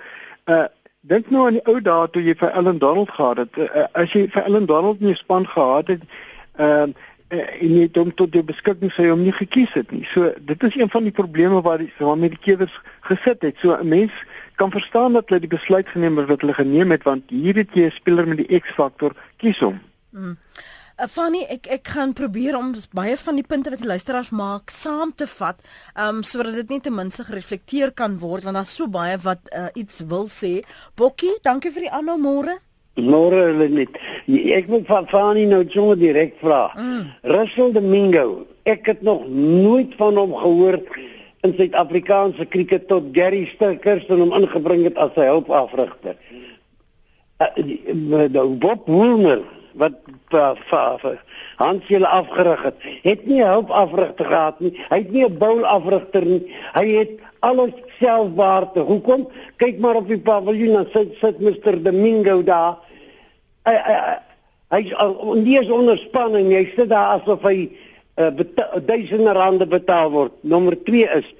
[0.45, 0.65] uh
[1.01, 3.57] dink nou aan die ou dae toe jy vir Ellen Donald gehad het.
[3.57, 6.03] Uh, as jy vir Ellen Donald in jou span gehad het,
[6.57, 10.03] ehm uh, en jy hom tot jou beskikking sou hom nie gekies het nie.
[10.11, 12.73] So dit is een van die probleme waar die waarmee die kewers
[13.07, 13.55] gesit het.
[13.63, 14.11] So 'n mens
[14.55, 17.71] kan verstaan dat hulle die besluit geneem het wat hulle geneem het want hier het
[17.73, 19.79] jy 'n speler met die X-faktor kies hom.
[20.09, 20.37] Mm.
[21.09, 25.13] Fanny, ek ek gaan probeer om baie van die punte wat die luisteraars maak saam
[25.17, 25.61] te vat,
[25.97, 29.69] um sodat dit net ten minste gereflekteer kan word want daar's so baie wat uh,
[29.73, 30.61] iets wil sê.
[30.99, 32.59] Bokkie, dankie vir die aanhou môre.
[32.99, 33.95] Môre hulle net.
[34.27, 36.67] Ek moet van Fani nou sommer direk vra.
[36.75, 37.07] Mm.
[37.33, 40.77] Russell Domingo, ek het nog nooit van hom gehoor
[41.41, 46.19] in Suid-Afrikaanse krieket tot Gary Stirkers en hom ingebring het as sy hulpafrigter.
[47.41, 49.41] Uh, uh, Bob Woolmer
[49.73, 49.93] wat
[51.57, 54.71] Hans hulle afgerig het, het nie hulpafrigter gehad nie.
[54.89, 56.55] Hy het nie 'n bowl afrigter nie.
[56.73, 58.85] Hy het alles self beheer.
[58.85, 59.27] Hoekom?
[59.57, 62.77] Kyk maar op die paviljoen en sit sit Mr Domingo daar.
[63.65, 63.97] Hy hy
[64.69, 64.81] hy
[65.35, 66.51] nie is onder spanning.
[66.51, 67.69] Hy sit daar asof hy
[68.17, 68.29] uh,
[68.85, 70.31] duisende rande betaal word.
[70.41, 71.33] Nommer 2 is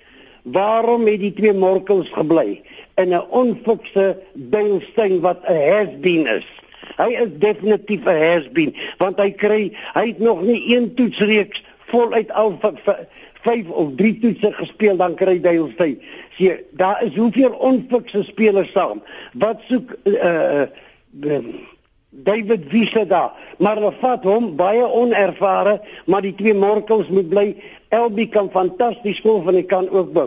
[0.43, 2.61] waarom het die twee morkels gebly
[2.97, 6.61] in 'n onfikse Dale wat 'n has-been is?
[6.97, 12.32] Hy is definitief 'n has-been want hy kry hy het nog nie een toetsreeks voluit
[12.32, 12.60] al
[13.41, 16.01] 5 of 3 toetse gespeel dan kry Dale Steyn.
[16.38, 19.04] Sien, daar is hoeveel onfikse spelers saam.
[19.34, 20.62] Wat soek uh,
[21.21, 21.38] uh
[22.13, 25.77] David Wieser daar, maar hulle vat hom baie onervare,
[26.12, 27.45] maar die twee morkels moet bly.
[27.95, 30.25] Elbi kan fantasties golf en hy kan ook bou.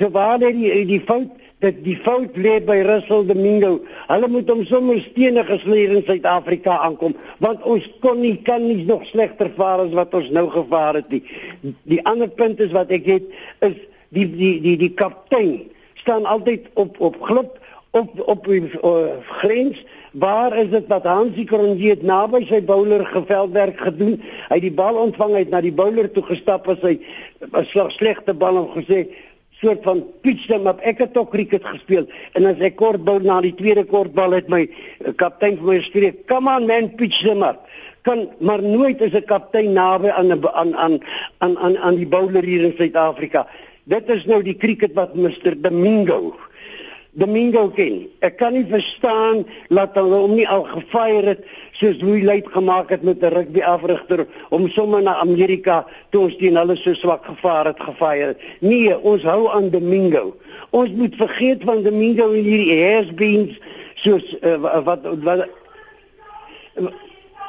[0.00, 1.30] So waar lê die die fout?
[1.60, 3.80] Dat die fout lê by Russell Domingo.
[4.08, 8.86] Hulle moet hom sommer stene gesleer in Suid-Afrika aankom, want ons kon nie kan nie
[8.88, 11.22] nog slegter vaar as wat ons nou gevaar het nie.
[11.92, 13.28] Die ander punt is wat ek het
[13.66, 13.76] is
[14.16, 15.68] die die die die kaptein
[16.00, 17.58] staan altyd op op glip
[17.92, 23.04] op op die uh, grens Waar is dit dat Hansie Kronje het naby sy bowler
[23.06, 24.16] geveldwerk gedoen?
[24.48, 26.98] Hy het die bal ontvang uit na die bowler toe gestap as hy
[27.46, 29.06] 'n slag slegte bal en gesê
[29.60, 30.80] soort van pitch them up.
[30.80, 34.36] Ek het ook cricket gespeel en as ek kort bou na die tweede kort bal
[34.36, 36.26] het my uh, kaptein vir my gestreek.
[36.30, 37.66] Come on man, pitch them up.
[38.02, 41.00] Kan maar nooit is 'n kaptein naby aan 'n aan aan
[41.38, 43.46] aan aan aan die bowler hier in Suid-Afrika.
[43.84, 46.36] Dit is nou die cricket wat Mr Domingo
[47.12, 48.04] Domingo ken.
[48.22, 51.42] Ek kan nie verstaan dat hulle hom nie al gefire het
[51.74, 56.36] soos Louis Luit gemaak het met 'n rugby afrigter om sommer na Amerika toe ons
[56.36, 58.36] teen hulle so swak gevaar het gefire.
[58.60, 60.36] Nee, ons hou aan Domingo.
[60.70, 63.58] Ons moet vergeet van Domingo en hierdie has-beens
[63.94, 65.48] soos uh, wat wat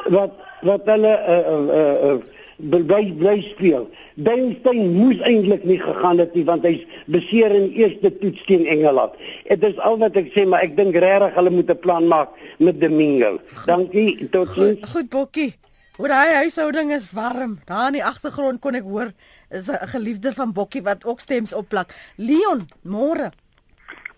[0.09, 3.87] wat wat hulle uh, uh, uh, bly bly speel.
[4.15, 9.17] Deinstein moes eintlik nie gegaan het nie want hy's beseer in eerste toets teen Engeland.
[9.49, 12.29] Dit is al wat ek sê, maar ek dink regtig hulle moet 'n plan maak
[12.59, 13.39] met Domingo.
[13.65, 14.29] Dankie.
[14.29, 14.79] Totsiens.
[14.79, 15.53] Goed, goed Bokkie.
[15.97, 17.59] Hoe daai huishouding is warm.
[17.65, 19.11] Daar in die agtergrond kon ek hoor
[19.49, 21.93] is 'n geliefde van Bokkie wat ook stems opplak.
[22.15, 23.31] Leon, môre.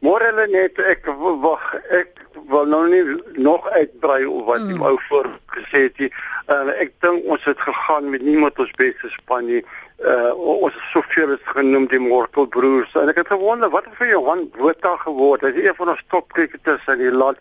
[0.04, 2.18] Môre hulle net ek wag ek
[2.52, 3.04] wil nou nie
[3.40, 4.84] nog uitbrei oor wat die mm.
[4.84, 6.10] ou voor gesê het nie.
[6.52, 9.62] Uh, ek dink ons het gegaan met niemand ons beste span nie.
[10.04, 13.96] Uh, ons is soveel is genoem die Morkel broers en ek het gewonder wat het
[14.02, 15.46] van Johan Botha geword?
[15.48, 17.40] Hy is een van ons top kriketers in die land.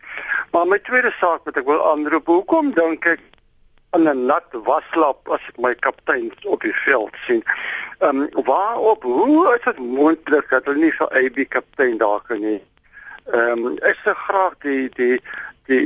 [0.54, 3.26] Maar my tweede saak wat ek wil aanroep, hoekom dink ek
[3.96, 7.42] in 'n nat waslap as ek my kaptein op die veld sien.
[7.98, 12.40] Ehm um, waarop hoe is dit moontlik dat hulle nie so AB kaptein daar kan
[12.40, 12.62] nie?
[13.32, 15.20] Ehm um, ek sê graag die die
[15.66, 15.84] die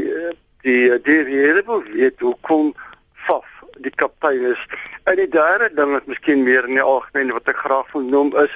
[0.63, 2.75] die die hele weet hoe kom
[3.15, 4.67] Faf die kaptein is.
[5.05, 8.37] En die derde ding wat miskien meer in die algemeen wat ek graag wil noem
[8.37, 8.55] is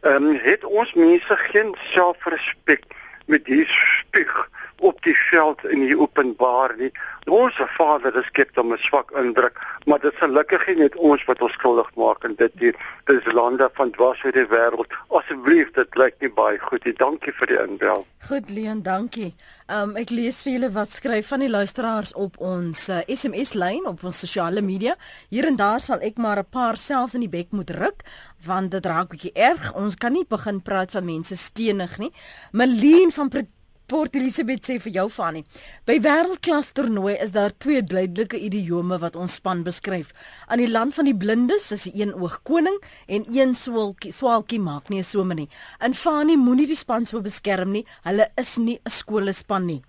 [0.00, 2.82] ehm um, het ons mense geen selfrespek
[3.26, 4.48] met hier spieg
[4.80, 6.90] op die veld in die openbaar nie.
[7.26, 11.24] Ons Vader is skep om 'n swak indruk, maar dit is gelukkig nie net ons
[11.24, 14.92] wat ons skuldig maak en dit hier dis lande van dwars oor die wêreld.
[15.08, 16.92] Asseblief, dit lyk nie baie goed nie.
[16.92, 18.06] Dankie vir die inbel.
[18.28, 19.34] Goed Leon, dankie.
[19.68, 23.86] Um ek lees vir julle wat skryf van die luisteraars op ons uh, SMS lyn
[23.86, 24.94] op ons sosiale media.
[25.30, 28.04] Hier en daar sal ek maar 'n paar selfs in die bek moet ruk
[28.46, 29.74] want dit raak bietjie erg.
[29.74, 32.12] Ons kan nie begin praat van mense stenig nie.
[32.52, 33.28] Meline van
[33.86, 35.44] Port Elizabeth sê vir jou Fanny.
[35.86, 40.10] By wêreldklas toernooi is daar twee duidelike idiome wat ons span beskryf.
[40.50, 44.58] Aan die land van die blindes is 'n een oog koning en een swaalkie swaalkie
[44.58, 45.48] maak nie 'n somme nie.
[45.80, 47.86] In Fanny moenie die span so beskerm nie.
[48.02, 49.82] Hulle is nie 'n skoolspan nie.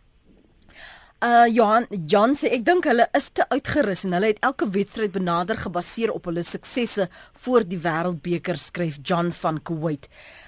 [1.19, 5.11] Uh Johan Jan sê ek dink hulle is te uitgerus en hulle het elke wedstryd
[5.11, 10.07] benader gebaseer op hulle suksesse voor die Wêreldbeker skryf John van Kuwait.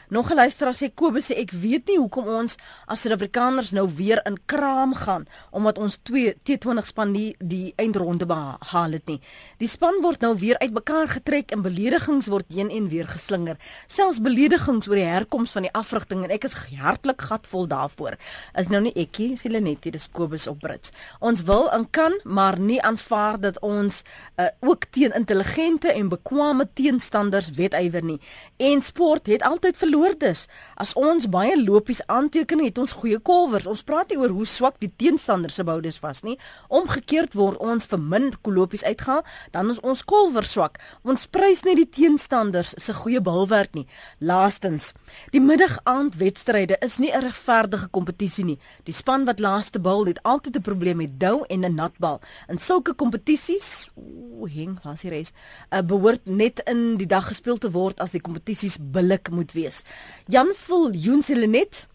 [0.09, 2.57] Nog 'n luisteraar sê Kobus sê ek weet nie hoekom ons
[2.87, 8.25] as Suid-Afrikaners nou weer in kraam gaan omdat ons 2 T20 span nie die eindronde
[8.25, 9.21] behaal het nie.
[9.57, 13.57] Die span word nou weer uitmekaar getrek en beledigings word heen en weer geslinger.
[13.87, 18.17] Selfs beledigings oor die herkoms van die afrigting en ek is hartlik gatvol daarvoor.
[18.57, 20.91] Is nou nie ekkie, sê Lenet, dis Kobus op Brits.
[21.19, 24.03] Ons wil en kan maar nie aanvaar dat ons
[24.39, 28.19] uh, ook teen intelligente en bekwame teenstanders wetywer nie.
[28.57, 30.47] En sport het altyd verloor woordes.
[30.79, 33.67] As ons baie lopies aanteken het ons goeie kolwers.
[33.67, 36.37] Ons praat nie oor hoe swak die teenstander se bouders was nie.
[36.71, 39.21] Omgekeerd word ons vir min lopies uitgehaal,
[39.53, 40.79] dan is ons kolwers swak.
[41.03, 43.85] Ons prys nie die teenstanders se goeie bulwerk nie.
[44.19, 44.93] Laastens,
[45.33, 48.59] die middagaandwedstryde is nie 'n regverdige kompetisie nie.
[48.85, 52.21] Die span wat laaste bal het altyd 'n probleem met dou en 'n natbal.
[52.47, 55.31] In sulke kompetisies, ooh, hing vas hier is,
[55.71, 59.83] uh, behoort net in die dag gespeel te word as die kompetisies billik moet wees.
[60.29, 61.87] Jan Viljoen se net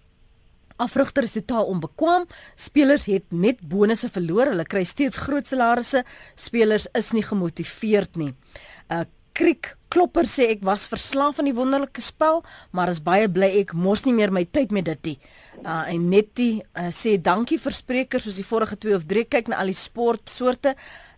[0.77, 2.27] Afrigter is totaal onbekwaam.
[2.59, 4.51] Spelers het net bonusse verloor.
[4.51, 6.03] Hulle kry steeds groot salarisse.
[6.35, 8.33] Spelers is nie gemotiveerd nie.
[8.91, 13.49] Uh Kriek Klopper sê ek was verslaaf aan die wonderlike spel, maar is baie bly
[13.59, 15.15] ek mors nie meer my tyd met dit nie.
[15.65, 19.51] Uh en Nettie uh, sê dankie vir sprekers soos die vorige 2 of 3 kyk
[19.51, 20.77] na al die sportsoorte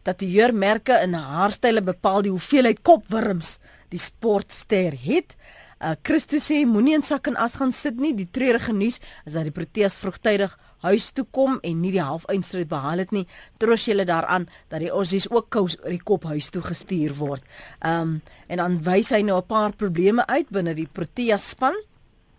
[0.08, 3.58] dat die heurmerke in haarstyle bepaal die hoeveelheid kopwurms
[3.92, 5.36] die sportster het.
[5.76, 8.14] Uh Christus sê moenie in sak en as gaan sit nie.
[8.16, 8.96] Die treurige nuus
[9.28, 10.54] is dat die Proteas vroegtydig
[10.86, 13.26] huis toe kom en nie die halfeindstryd behaal het nie.
[13.60, 17.44] Troos julle daaraan dat die Aussies ook kous oor die kop huis toe gestuur word.
[17.84, 21.76] Um en dan wys hy nou 'n paar probleme uit binne die Proteas span.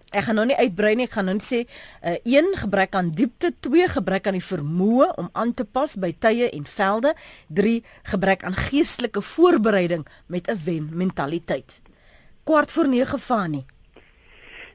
[0.10, 1.68] Ek gaan nou nie uitbrei nie, ek gaan nou sê
[2.02, 6.16] uh 1 gebrek aan diepte, 2 gebrek aan die vermoë om aan te pas by
[6.20, 7.14] tye en velde,
[7.50, 11.82] 3 gebrek aan geestelike voorbereiding met 'n wen mentaliteit
[12.48, 13.66] kwart voor 9 van nie.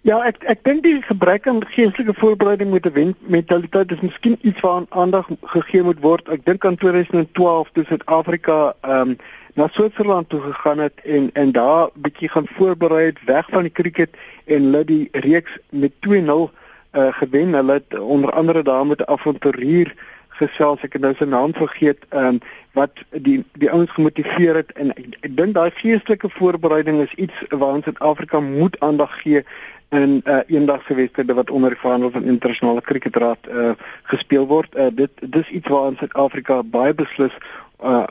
[0.03, 4.61] Ja, ek ek dink die gebrek aan geestelike voorbereiding met 'n mentaliteit is miskien iets
[4.61, 6.29] waaraan aandag gegee moet word.
[6.29, 9.17] Ek dink aan 2012 toe Suid-Afrika ehm um,
[9.55, 13.73] na Switserland toe gegaan het en en daar bietjie gaan voorberei het weg van die
[13.73, 14.11] cricket
[14.45, 16.49] en hulle die reeks met 2-0 uh,
[16.91, 17.55] eh, gewen.
[17.55, 19.95] Hulle het onder andere daar met 'n avonturier
[20.43, 24.71] gesels, ek het nou sy naam vergeet, ehm um, wat die die ouens gemotiveer het
[24.81, 29.43] en ek, ek dink daai geestelike voorbereiding is iets waaraan Suid-Afrika moet aandag gee
[29.93, 33.75] in uh, eendagse wedstryd wat onder die vaandel van internasionale kriketraad uh,
[34.09, 34.73] gespeel word.
[34.75, 37.37] Uh, dit dis iets waaraan Suid-Afrika baie beslis
[37.85, 38.07] uh,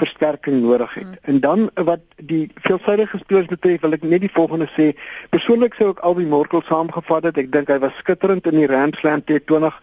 [0.00, 1.04] versterking nodig het.
[1.04, 1.18] Hmm.
[1.22, 4.90] En dan wat die veelsidige spelers betref, wil ek net die volgende sê.
[5.34, 7.40] Persoonlik sou ek Albi Morkel saamgevat het.
[7.44, 9.76] Ek dink hy was skitterend in die Ramsland T20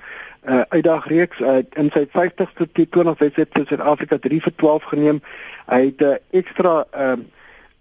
[0.48, 5.22] uh, uitdagreeks uh, in sy 50ste T20 wedstryd vir Suid-Afrika 3 vir 12 geneem.
[5.68, 7.18] Hy het 'n uh, ekstra uh,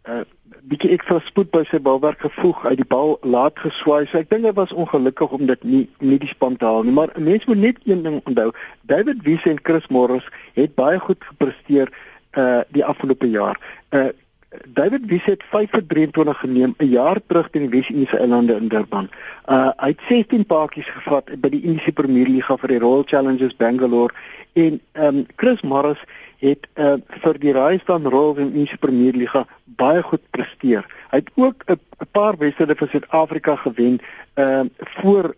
[0.09, 0.25] uh,
[0.67, 4.07] bietjie ekstra spoed by sy balwerk gevoeg uit die bal laat geswaai.
[4.07, 6.93] So ek dink hy was ongelukkig om dit nie nie die span te haal nie,
[6.93, 8.51] maar 'n mens moet net een ding onthou.
[8.83, 11.89] David Wiese en Chris Morris het baie goed gepresteer
[12.37, 13.57] uh die afgelope jaar.
[13.91, 14.11] Uh
[14.49, 18.68] David Wiese het 5 vir 23 geneem 'n jaar terug teen die Wes-Indiese eilande in
[18.68, 19.11] Durban.
[19.49, 23.57] Uh hy het 16 paadjies gevat by die Indiese Premier Liga vir die Royal Challengers
[23.57, 24.14] Bangalore
[24.53, 25.99] en um Chris Morris
[26.38, 30.86] het uh vir die Rajasthan Royals in die Indiese Premier Liga baie goed presteer.
[31.11, 31.80] Hy het ook 'n
[32.12, 34.01] paar wedstryde vir Suid-Afrika gewen
[34.38, 35.34] uh voor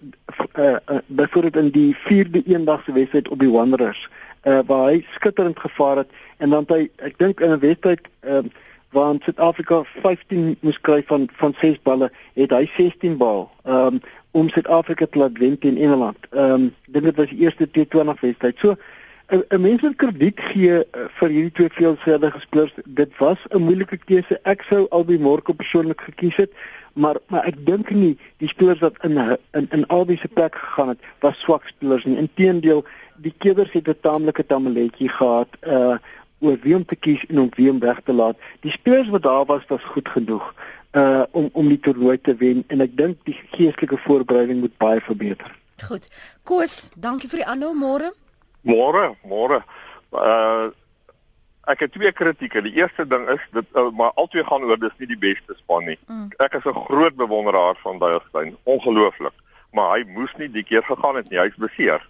[0.58, 4.08] uh, uh byvoorbeeld in die 4de eendagse wedstryd op die Wanderers
[4.44, 8.44] uh waar hy skitterend gevaar het en dan hy ek dink in 'n wedstryd uh
[8.90, 13.50] want Suid-Afrika 15 moes kry van van 6 balle, het hy 16 bal.
[13.64, 16.18] Ehm um, om Suid-Afrika te laat wen teen Engeland.
[16.30, 18.58] Ehm um, dink dit was die eerste T20 wedstryd.
[18.58, 18.76] So
[19.28, 22.72] 'n mens moet krediet gee uh, vir hierdie twee veelsidige spelers.
[22.84, 24.40] Dit was 'n moeilike keuse.
[24.42, 26.52] Ek sou albei Morko persoonlik gekies het,
[26.92, 29.18] maar maar ek dink nie die spelers wat in
[29.52, 32.16] in in albei se plek gegaan het was swak spelers nie.
[32.16, 32.84] Inteendeel,
[33.16, 35.48] die kewers het 'n taamlike tamaletjie gehad.
[35.60, 35.96] Uh
[36.40, 38.36] oor wie om te kies en om wie om weg te laat.
[38.60, 40.54] Die spelers wat daar was was goed genoeg
[40.96, 45.00] uh om om die toernooi te wen en ek dink die geestelike voorbereiding moet baie
[45.00, 45.54] verbeter.
[45.84, 46.08] Goed.
[46.42, 48.12] Koos, dankie vir die aanhou môre.
[48.62, 49.62] Môre, môre.
[50.12, 50.70] Uh
[51.68, 52.62] ek het twee kritieke.
[52.64, 55.84] Die eerste ding is dit uh, maar albei gaan oor dis nie die beste span
[55.84, 55.98] nie.
[56.08, 56.30] Mm.
[56.40, 58.56] Ek is 'n groot bewonderaar van Duitsland.
[58.64, 59.36] Ongelooflik.
[59.70, 61.40] maar hy moes nie die keer gegaan het nie.
[61.40, 62.04] Hy's beseer.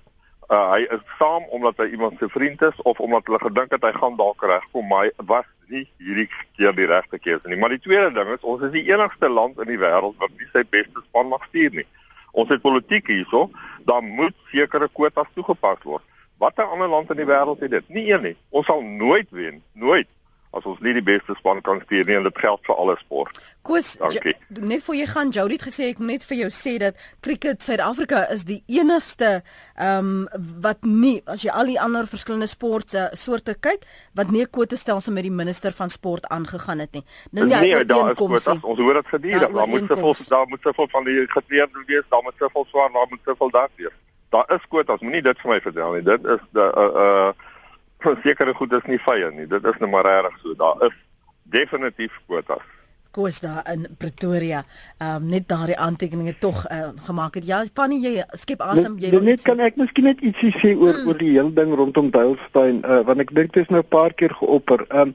[0.49, 3.83] Uh hy is saam omdat hy iemand se vriend is of omdat hulle gedink het
[3.85, 7.59] hy gaan dalk regkom, maar hy was nie hierdie keer die regte keuse nie.
[7.61, 10.49] Maar die tweede ding is ons is die enigste land in die wêreld wat nie
[10.55, 11.85] sy beste span mag stuur nie.
[12.33, 13.51] Ons het politiek hierso,
[13.85, 16.05] daar moet sekere kwotas toegepas word.
[16.41, 17.93] Watter ander land in die wêreld het dit?
[17.93, 18.37] Nie een nie.
[18.49, 20.09] Ons sal nooit wen, nooit
[20.57, 23.39] as ons nie die beste span kan stuur nie en dit geld vir alle sport.
[23.69, 23.97] Koos,
[24.49, 27.61] net voor jy gaan Jody het gesê ek moet net vir jou sê dat cricket
[27.65, 29.43] Suid-Afrika is die enigste
[29.77, 33.85] ehm um, wat nie as jy al die ander verskillende sporte soorte kyk
[34.17, 37.05] wat nie 'n kwotastelsel met die minister van sport aangegaan het nie.
[37.31, 38.63] Nou ja, nee, daar is kwotas.
[38.63, 39.53] Ons hoor dit gedurig.
[39.53, 43.07] Daar moet soveel daar moet soveel van die gekleurde wees, daar moet soveel swaar, daar
[43.09, 43.97] moet soveel daar wees.
[44.31, 45.01] Daar is kwotas.
[45.01, 46.03] Moenie dit vir my vertel nie.
[46.03, 47.33] Dit is die uh uh
[47.99, 49.47] sekere goed is nie vye nie.
[49.47, 50.55] Dit is nou maar reg so.
[50.55, 50.97] Daar is
[51.43, 52.63] definitief kwotas.
[53.11, 54.65] Koos daar in Pretoria.
[54.99, 57.47] Ehm um, net daardie aantekeninge tog uh, gemaak het.
[57.47, 60.95] Ja, Fanny, jy skep asem, jy wil net kan ek miskien net ietsie sê oor
[60.95, 61.09] hmm.
[61.09, 64.15] oor die hele ding rondom Duilstein, uh, want ek dink dit is nou 'n paar
[64.15, 64.85] keer geopper.
[64.89, 65.15] Ehm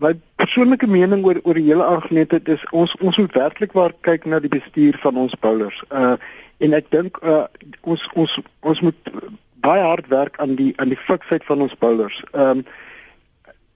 [0.00, 4.24] my persoonlike mening oor oor die hele aangeleentheid is ons ons moet werklik waar kyk
[4.24, 5.82] na die bestuur van ons bowlers.
[5.90, 6.16] Uh
[6.60, 7.44] en ek dink uh,
[7.88, 9.12] ons ons ons moet
[9.60, 12.22] baie hard werk aan die aan die fiksheid van ons bowlers.
[12.32, 12.64] Ehm um,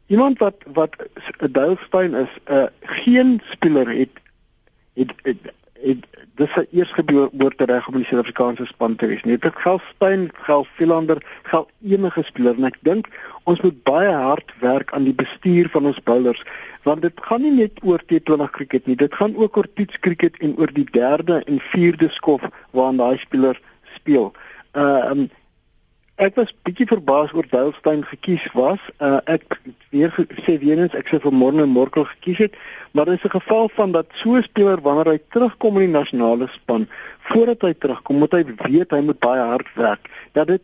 [0.07, 0.97] iemand wat wat
[1.41, 4.21] 'n Duilstein is, 'n uh, geen speler het
[4.95, 6.05] het, het, het
[6.35, 9.23] dis sy eers geboorte reg om in die Suid-Afrikaanse span te wees.
[9.23, 13.11] Net dit geld Stein, geld Philander, geld enige speler en ek dink
[13.51, 16.43] ons moet baie hard werk aan die bestuur van ons bowlers
[16.83, 18.97] want dit gaan nie net oor T20 cricket nie.
[18.97, 22.43] Dit gaan ook oor toets cricket en oor die derde en vierde skof
[22.77, 23.61] waarna daai speler
[23.95, 24.33] speel.
[24.77, 25.31] Uh um,
[26.15, 28.79] Ek was bietjie verbaas oor Duilstein gekies was.
[29.03, 29.57] Uh, ek
[29.91, 30.13] weer
[30.47, 32.59] sê weer eens ek sê vir Morne Morkel gekies het,
[32.95, 35.99] maar dit is 'n geval van dat so 'n speler wanneer hy terugkom in die
[35.99, 36.87] nasionale span,
[37.19, 40.11] voordat hy terugkom, moet hy weet hy moet baie hard werk.
[40.33, 40.63] Dat dit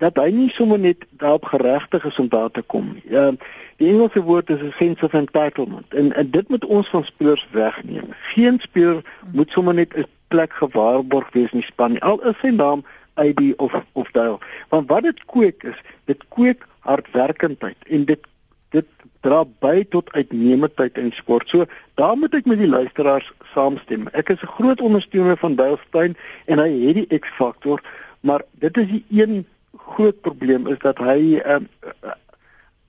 [0.00, 3.04] dat hy nie sommer net daarop geregtig is om daar te kom nie.
[3.12, 3.32] Uh,
[3.76, 7.46] die Engelse woord is a sense of entitlement en, en dit moet ons van spelers
[7.50, 8.08] wegneem.
[8.32, 12.02] Geen speler moet sommer net 'n plek gewaarborg wees in die span nie.
[12.02, 12.84] Al is sy naam
[13.20, 14.38] ID of of Dale.
[14.68, 18.26] Want wat dit kweek is, dit kweek hardwerkendheid en dit
[18.70, 18.86] dit
[19.20, 21.48] dra by tot uitnemendheid in sport.
[21.48, 21.66] So
[22.00, 24.08] daar moet ek met die luisteraars saamstem.
[24.12, 26.16] Ek is 'n groot ondersteuner van Dale Steyn
[26.46, 27.82] en hy het die X-faktor,
[28.20, 29.46] maar dit is die een
[29.76, 31.58] groot probleem is dat hy uh,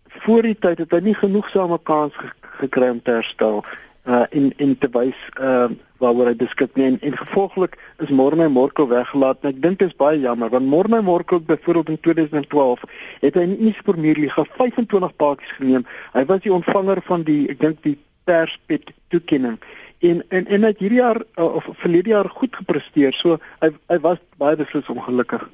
[0.08, 2.14] voor die tyd het hy nie genoegsame kans
[2.62, 3.64] gekry om te herstel
[4.06, 5.70] uh in in te wys uh
[6.02, 9.92] waaroor hy beskik nie en, en gevolglik is Morne Morkel weggelaat en ek dink dit
[9.92, 12.88] is baie jammer want Morne Morkel byvoorbeeld in 2012
[13.22, 15.86] het hy nie vir Meerliga 25 paadjies geneem.
[16.16, 19.60] Hy was die ontvanger van die ek dink die Perspet toekenning
[20.02, 23.14] en en en het hierdie jaar uh, of verlede jaar goed gepresteer.
[23.14, 25.50] So hy hy was baie beslis ongelukkig.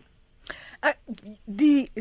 [0.86, 0.94] Uh,
[1.46, 1.92] die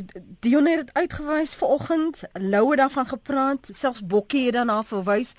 [0.45, 5.35] Dion het uitgewys vanoggend, Lou het daarvan gepraat, selfs Bokkie het daarna verwys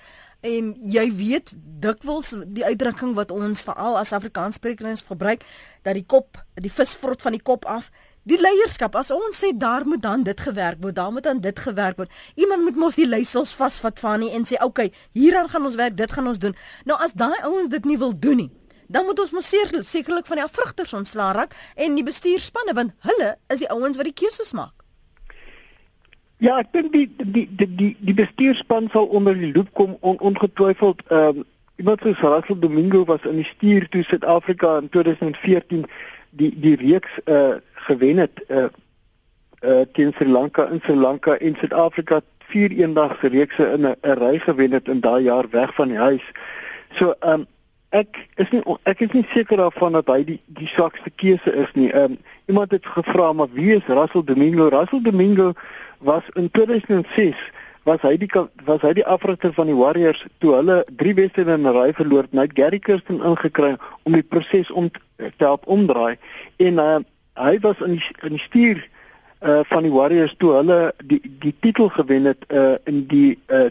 [0.46, 1.50] en jy weet
[1.82, 5.42] dikwels die uitdrukking wat ons veral as Afrikaanssprekers gebruik
[5.82, 7.90] dat die kop die vis vrot van die kop af
[8.28, 11.58] die leierskap as ons sê daar moet dan dit gewerk word daar moet dan dit
[11.58, 12.10] gewerk word.
[12.36, 15.96] Iemand moet mos die leiersels vasvat van nie en sê okay hieraan gaan ons werk
[15.96, 16.54] dit gaan ons doen.
[16.84, 18.50] Nou as daai ouens dit nie wil doen nie
[18.88, 19.48] dan moet ons mos
[19.84, 24.08] sekerlik van die afrigters ontslaa raak en die bestuurspanne want hulle is die ouens wat
[24.08, 24.87] die keuses maak
[26.38, 30.20] Ja, ek dink die die die die die bestuurspan sal onder die loop kom on,
[30.22, 31.02] ongetwyfeld.
[31.10, 31.46] Ehm um,
[31.78, 35.84] iemand soos Russell Domingo was in die stuur toe Suid-Afrika in 2014
[36.30, 37.56] die die reeks eh uh,
[37.88, 38.68] gewen het eh uh,
[39.60, 44.38] uh, teen Sri Lanka in Sri Lanka en Suid-Afrika vier eendagse reekse in 'n ry
[44.38, 46.26] gewen het in daai jaar weg van die huis.
[46.92, 47.46] So ehm um,
[47.88, 51.72] ek is nie ek is nie seker daarvan dat hy die die swakste keuse is
[51.74, 51.90] nie.
[51.92, 54.68] Ehm um, iemand het gevra maar wie is Russell Domingo?
[54.68, 55.52] Russell Domingo
[55.98, 57.36] was in 2006
[57.88, 58.28] was hy die
[58.68, 62.26] was hy die afrigter van die Warriors toe hulle drie wedstryde in 'n ry verloor
[62.28, 62.32] het.
[62.32, 66.16] Net Gary Kirsten ingekry om die proses om te help omdraai
[66.56, 66.98] en uh,
[67.34, 68.86] hy was in die, in die stuur
[69.38, 73.70] uh van die Warriors toe hulle die die titel gewen het uh in die uh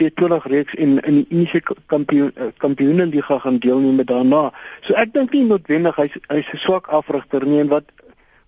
[0.00, 4.52] T20 reeks en in die Uniese kampioen uh, kampioenenliga gaan deelneem daarna.
[4.80, 7.84] So ek dink nie noodwendig hy's hy's 'n swak afrigter nie en wat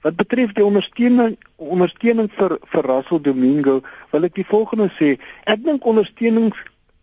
[0.07, 3.81] Wat betref die ondersteuning ondersteuning vir vir Russell Domingo,
[4.13, 5.17] wil ek die volgende sê.
[5.51, 6.61] Ek dink ondersteunings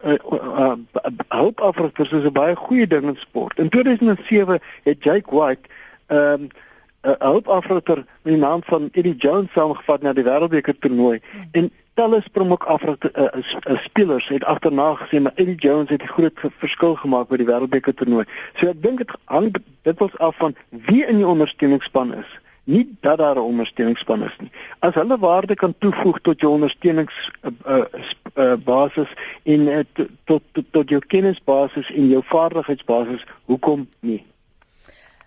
[0.08, 3.60] uh, uh, uh, hulpafrikkers is 'n baie goeie ding in sport.
[3.60, 5.68] In 2007 het Jake White
[6.08, 6.48] ehm um,
[7.12, 11.20] 'n hulpafrikker met die naam van Eddie Jones saamgevat na die wêreldbeker toernooi.
[11.52, 16.04] En talle Springbok Afrika uh, uh, uh, spelers het agterna gesê maar Eddie Jones het
[16.04, 18.26] 'n groot verskil gemaak by die wêreldbeker toernooi.
[18.56, 19.52] So ek dink dit hang
[19.82, 24.36] dit was af van wie in die ondersteuningsspan is nie dat daar 'n ondersteuningsspan is
[24.40, 24.52] nie.
[24.80, 27.32] As hulle waarde kan toevoeg tot jou ondersteunings
[27.68, 27.84] uh,
[28.36, 29.80] uh, basis en uh,
[30.24, 34.24] tot tot tot jou kennisbasis en jou vaardigheidsbasis, hoekom nie?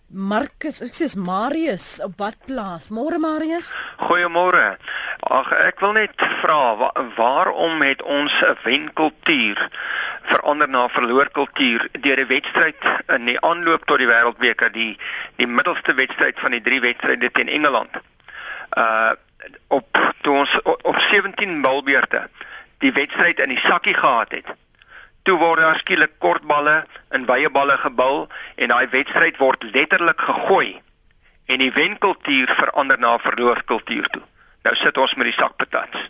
[0.07, 2.93] Marcus, ek sê Marius op badplaas.
[2.95, 3.73] Môre Marius.
[3.99, 4.77] Goeiemôre.
[5.27, 9.59] Ag ek wil net vra wa waarom het ons 'n wenkultuur
[10.31, 12.79] verander na verloorkultuur deur 'n wedstryd
[13.19, 14.97] in die aanloop tot die wêreldbeker die
[15.37, 17.91] die middelste wedstryd van die drie wedstryde teen Engeland.
[18.79, 19.11] Uh
[19.69, 22.29] op toe ons op, op 17 balbeurte
[22.79, 24.47] die wedstryd in die sakkie gehad het
[25.27, 26.85] toe word daar skielik kortballe
[27.17, 30.77] in wye balle gebou en daai wedstryd word letterlik gegooi
[31.51, 34.23] en die wenkultuur verander na verloorkultuur toe.
[34.67, 36.07] Nou sit ons met die sakpatats.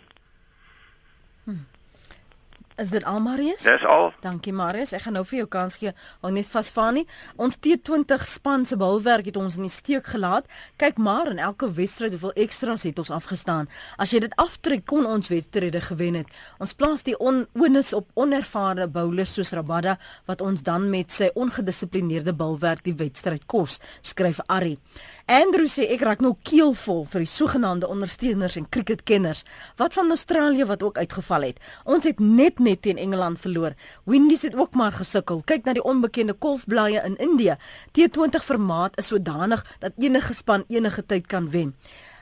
[2.77, 3.63] Is dit al Marius?
[3.65, 4.11] Dis al.
[4.21, 4.91] Dankie Marius.
[4.93, 5.95] Ek gaan nou vir jou kans gee.
[6.21, 7.07] Hou net vas van nie.
[7.41, 10.45] Ons T20 span se bilwerk het ons in die steek gelaat.
[10.77, 13.65] Kyk maar in elke wedstryd hoeveel ekstra's het ons afgestaan.
[13.97, 16.29] As jy dit aftrek kon ons wedstryde gewen het.
[16.61, 19.97] Ons plaas die onus op onervare bowlers soos Rabada
[20.29, 24.77] wat ons dan met sy ongedissiplineerde bilwerk die wedstryd kos, skryf Arrie.
[25.27, 29.41] Andrew sê ek raak nou keelvol vir die sogenaamde ondersteuners en cricketkenners.
[29.75, 31.59] Wat van Australië wat ook uitgeval het?
[31.83, 33.75] Ons het net net teen Engeland verloor.
[34.07, 35.41] Windies het ook maar gesukkel.
[35.43, 37.57] Kyk na die onbekende kolfblaaie in Indië.
[37.91, 41.75] T20 formaat is sodanig dat enige span enige tyd kan wen.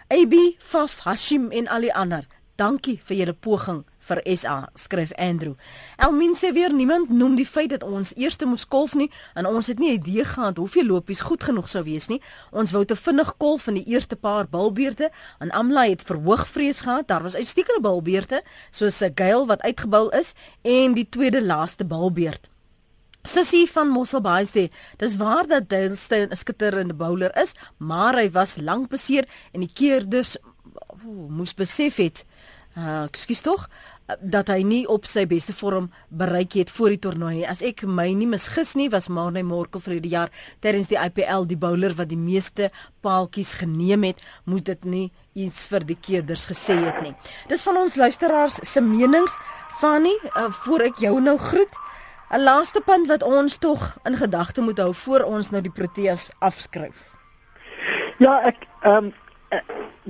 [0.09, 2.25] AB, Faf, Hashim en al die ander.
[2.57, 5.55] Dankie vir julle poging vir SA, skryf Andrew.
[5.97, 9.67] Elmin sê weer niemand noem die feit dat ons eerste moes kolf nie en ons
[9.67, 12.21] het nie 'n idee gehad hoeveel lopies goed genoeg sou wees nie.
[12.51, 17.07] Ons wou te vinnig kolf in die eerste paar bilbeerte en Amla het verhoogvrees gehad.
[17.07, 22.49] Daar was uitstekende bilbeerte soos 'n Gale wat uitgebou is en die tweede laaste bilbeert.
[23.25, 28.55] Sissie van Mosselbaai sê, dis waar dat Dale 'n skitterende bowler is, maar hy was
[28.55, 30.37] lank beseer en die keerders
[31.29, 32.25] moes besef het,
[32.77, 33.69] uh, ekskuus tog,
[34.21, 37.47] dat hy nie op sy beste vorm bereik het voor die toernooi nie.
[37.49, 41.47] As ek my nie misgis nie, was Marne Morkel vir die jaar tydens die IPL
[41.49, 42.69] die bowler wat die meeste
[43.05, 47.15] paaltjies geneem het, moet dit nie iets vir die keerders gesê het nie.
[47.49, 49.33] Dis van ons luisteraars se menings.
[49.81, 51.73] Fanny, uh, voor ek jou nou groet,
[52.31, 56.31] 'n laaste punt wat ons tog in gedagte moet hou voor ons nou die Proteas
[56.39, 57.11] afskryf.
[58.17, 59.13] Ja, ek ehm um,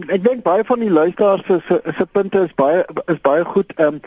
[0.08, 3.74] ek dink baie van die luisteraars se se, punte is baie is baie goed.
[3.76, 4.02] Ehm um,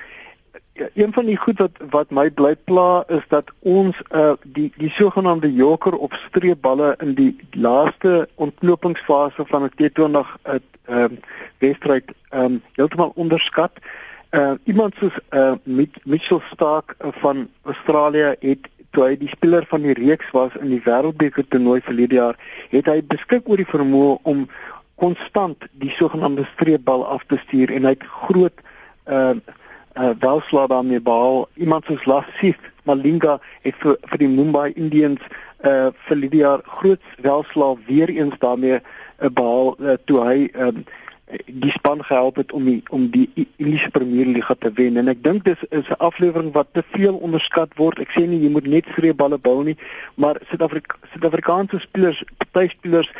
[0.95, 4.91] een van die goed wat wat my bly pla is dat ons uh die die
[4.91, 11.05] sogenaamde joker op streepballe in die laaste ontknopingsfase van 'n T20 ehm uh,
[11.59, 13.73] wedstryd ehm um, heeltemal onderskat.
[14.31, 15.53] Uh iemand soos uh
[16.05, 20.83] Mitchell Stark van Australië het toe hy die speler van die reeks was in die
[20.85, 22.39] wêreldbeker toernooi verlede jaar,
[22.73, 24.47] het hy beskik oor die vermoë om
[24.99, 28.65] konstant die sogenaamde streepbal af te stuur en hy het groot
[29.07, 29.35] uh
[29.99, 31.49] uh welslag daarmee behaal.
[31.55, 35.23] Iemand soos Lasith Malinga het vir, vir die Mumbai Indians
[35.67, 40.85] uh vir die jaar groot welslag weer eens daarmee uh, behaal uh, toe hy um
[41.47, 45.23] die span gehelp het om die om die Engelse Premier League te wen en ek
[45.25, 47.99] dink dis is 'n aflewering wat te veel onderskat word.
[47.99, 49.77] Ek sê nie jy moet net streepballe bou nie,
[50.15, 53.13] maar Suid-Afrika Suid-Afrikaanse spelers, party spelers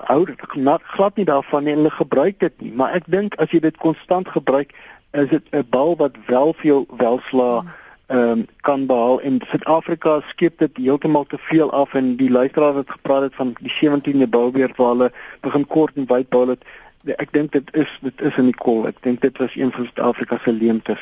[0.00, 0.40] hou dit
[0.82, 4.28] glad nie daarvan en hulle gebruik dit nie, maar ek dink as jy dit konstant
[4.28, 4.72] gebruik,
[5.12, 7.64] is dit 'n bal wat wel vir jou welslaa
[8.06, 9.20] ehm um, kan behaal.
[9.20, 11.94] En Suid-Afrika skep dit heeltemal te veel af.
[11.94, 16.06] En die luisteraar wat gepraat het van die 17de balbeurt waar hulle begin kort en
[16.06, 16.64] wyd bal het
[17.04, 18.86] ek dink dit is dit is in die kol.
[18.86, 21.00] Ek dink dit was een van Suid-Afrika se leemtes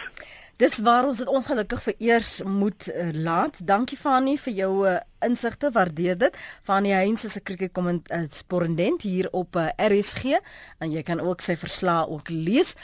[0.61, 3.62] Dis waar ons dit ongelukkig vir eers moet uh, laat.
[3.64, 6.36] Dankie Fanie vir jou uh, insigte, waardeer dit.
[6.68, 10.36] Fanie Heinz is 'n kriketkorrespondent uh, hier op uh, RSG
[10.78, 12.74] en jy kan ook sy verslae ook lees.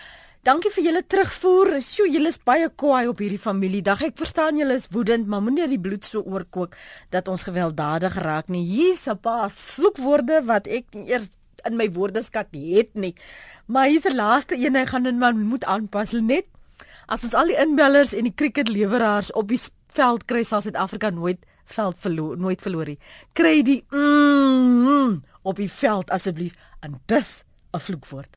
[0.40, 1.74] Dankie vir julle terugvoer.
[1.82, 4.08] Sjoe, julle is baie kwaai op hierdie familiedag.
[4.08, 6.80] Ek verstaan julle is woedend, maar moenie die bloed so oorkook
[7.12, 8.64] dat ons gewelddadig raak nie.
[8.64, 11.28] Hier's 'n paar vloekwoorde wat ek eers
[11.66, 13.14] in my woordeskat het nie.
[13.66, 16.55] Maar hier's 'n laaste een, ek gaan dit maar moet aanpas net.
[17.06, 19.60] As ons al die inbellers en die cricketleweraars op die
[19.94, 22.98] veld kry, sal Suid-Afrika nooit veld verloor, nooit verloor nie.
[23.38, 25.14] Kry die mm, mm,
[25.46, 27.44] op die veld asseblief en dis
[27.74, 28.34] 'n vloekwoord.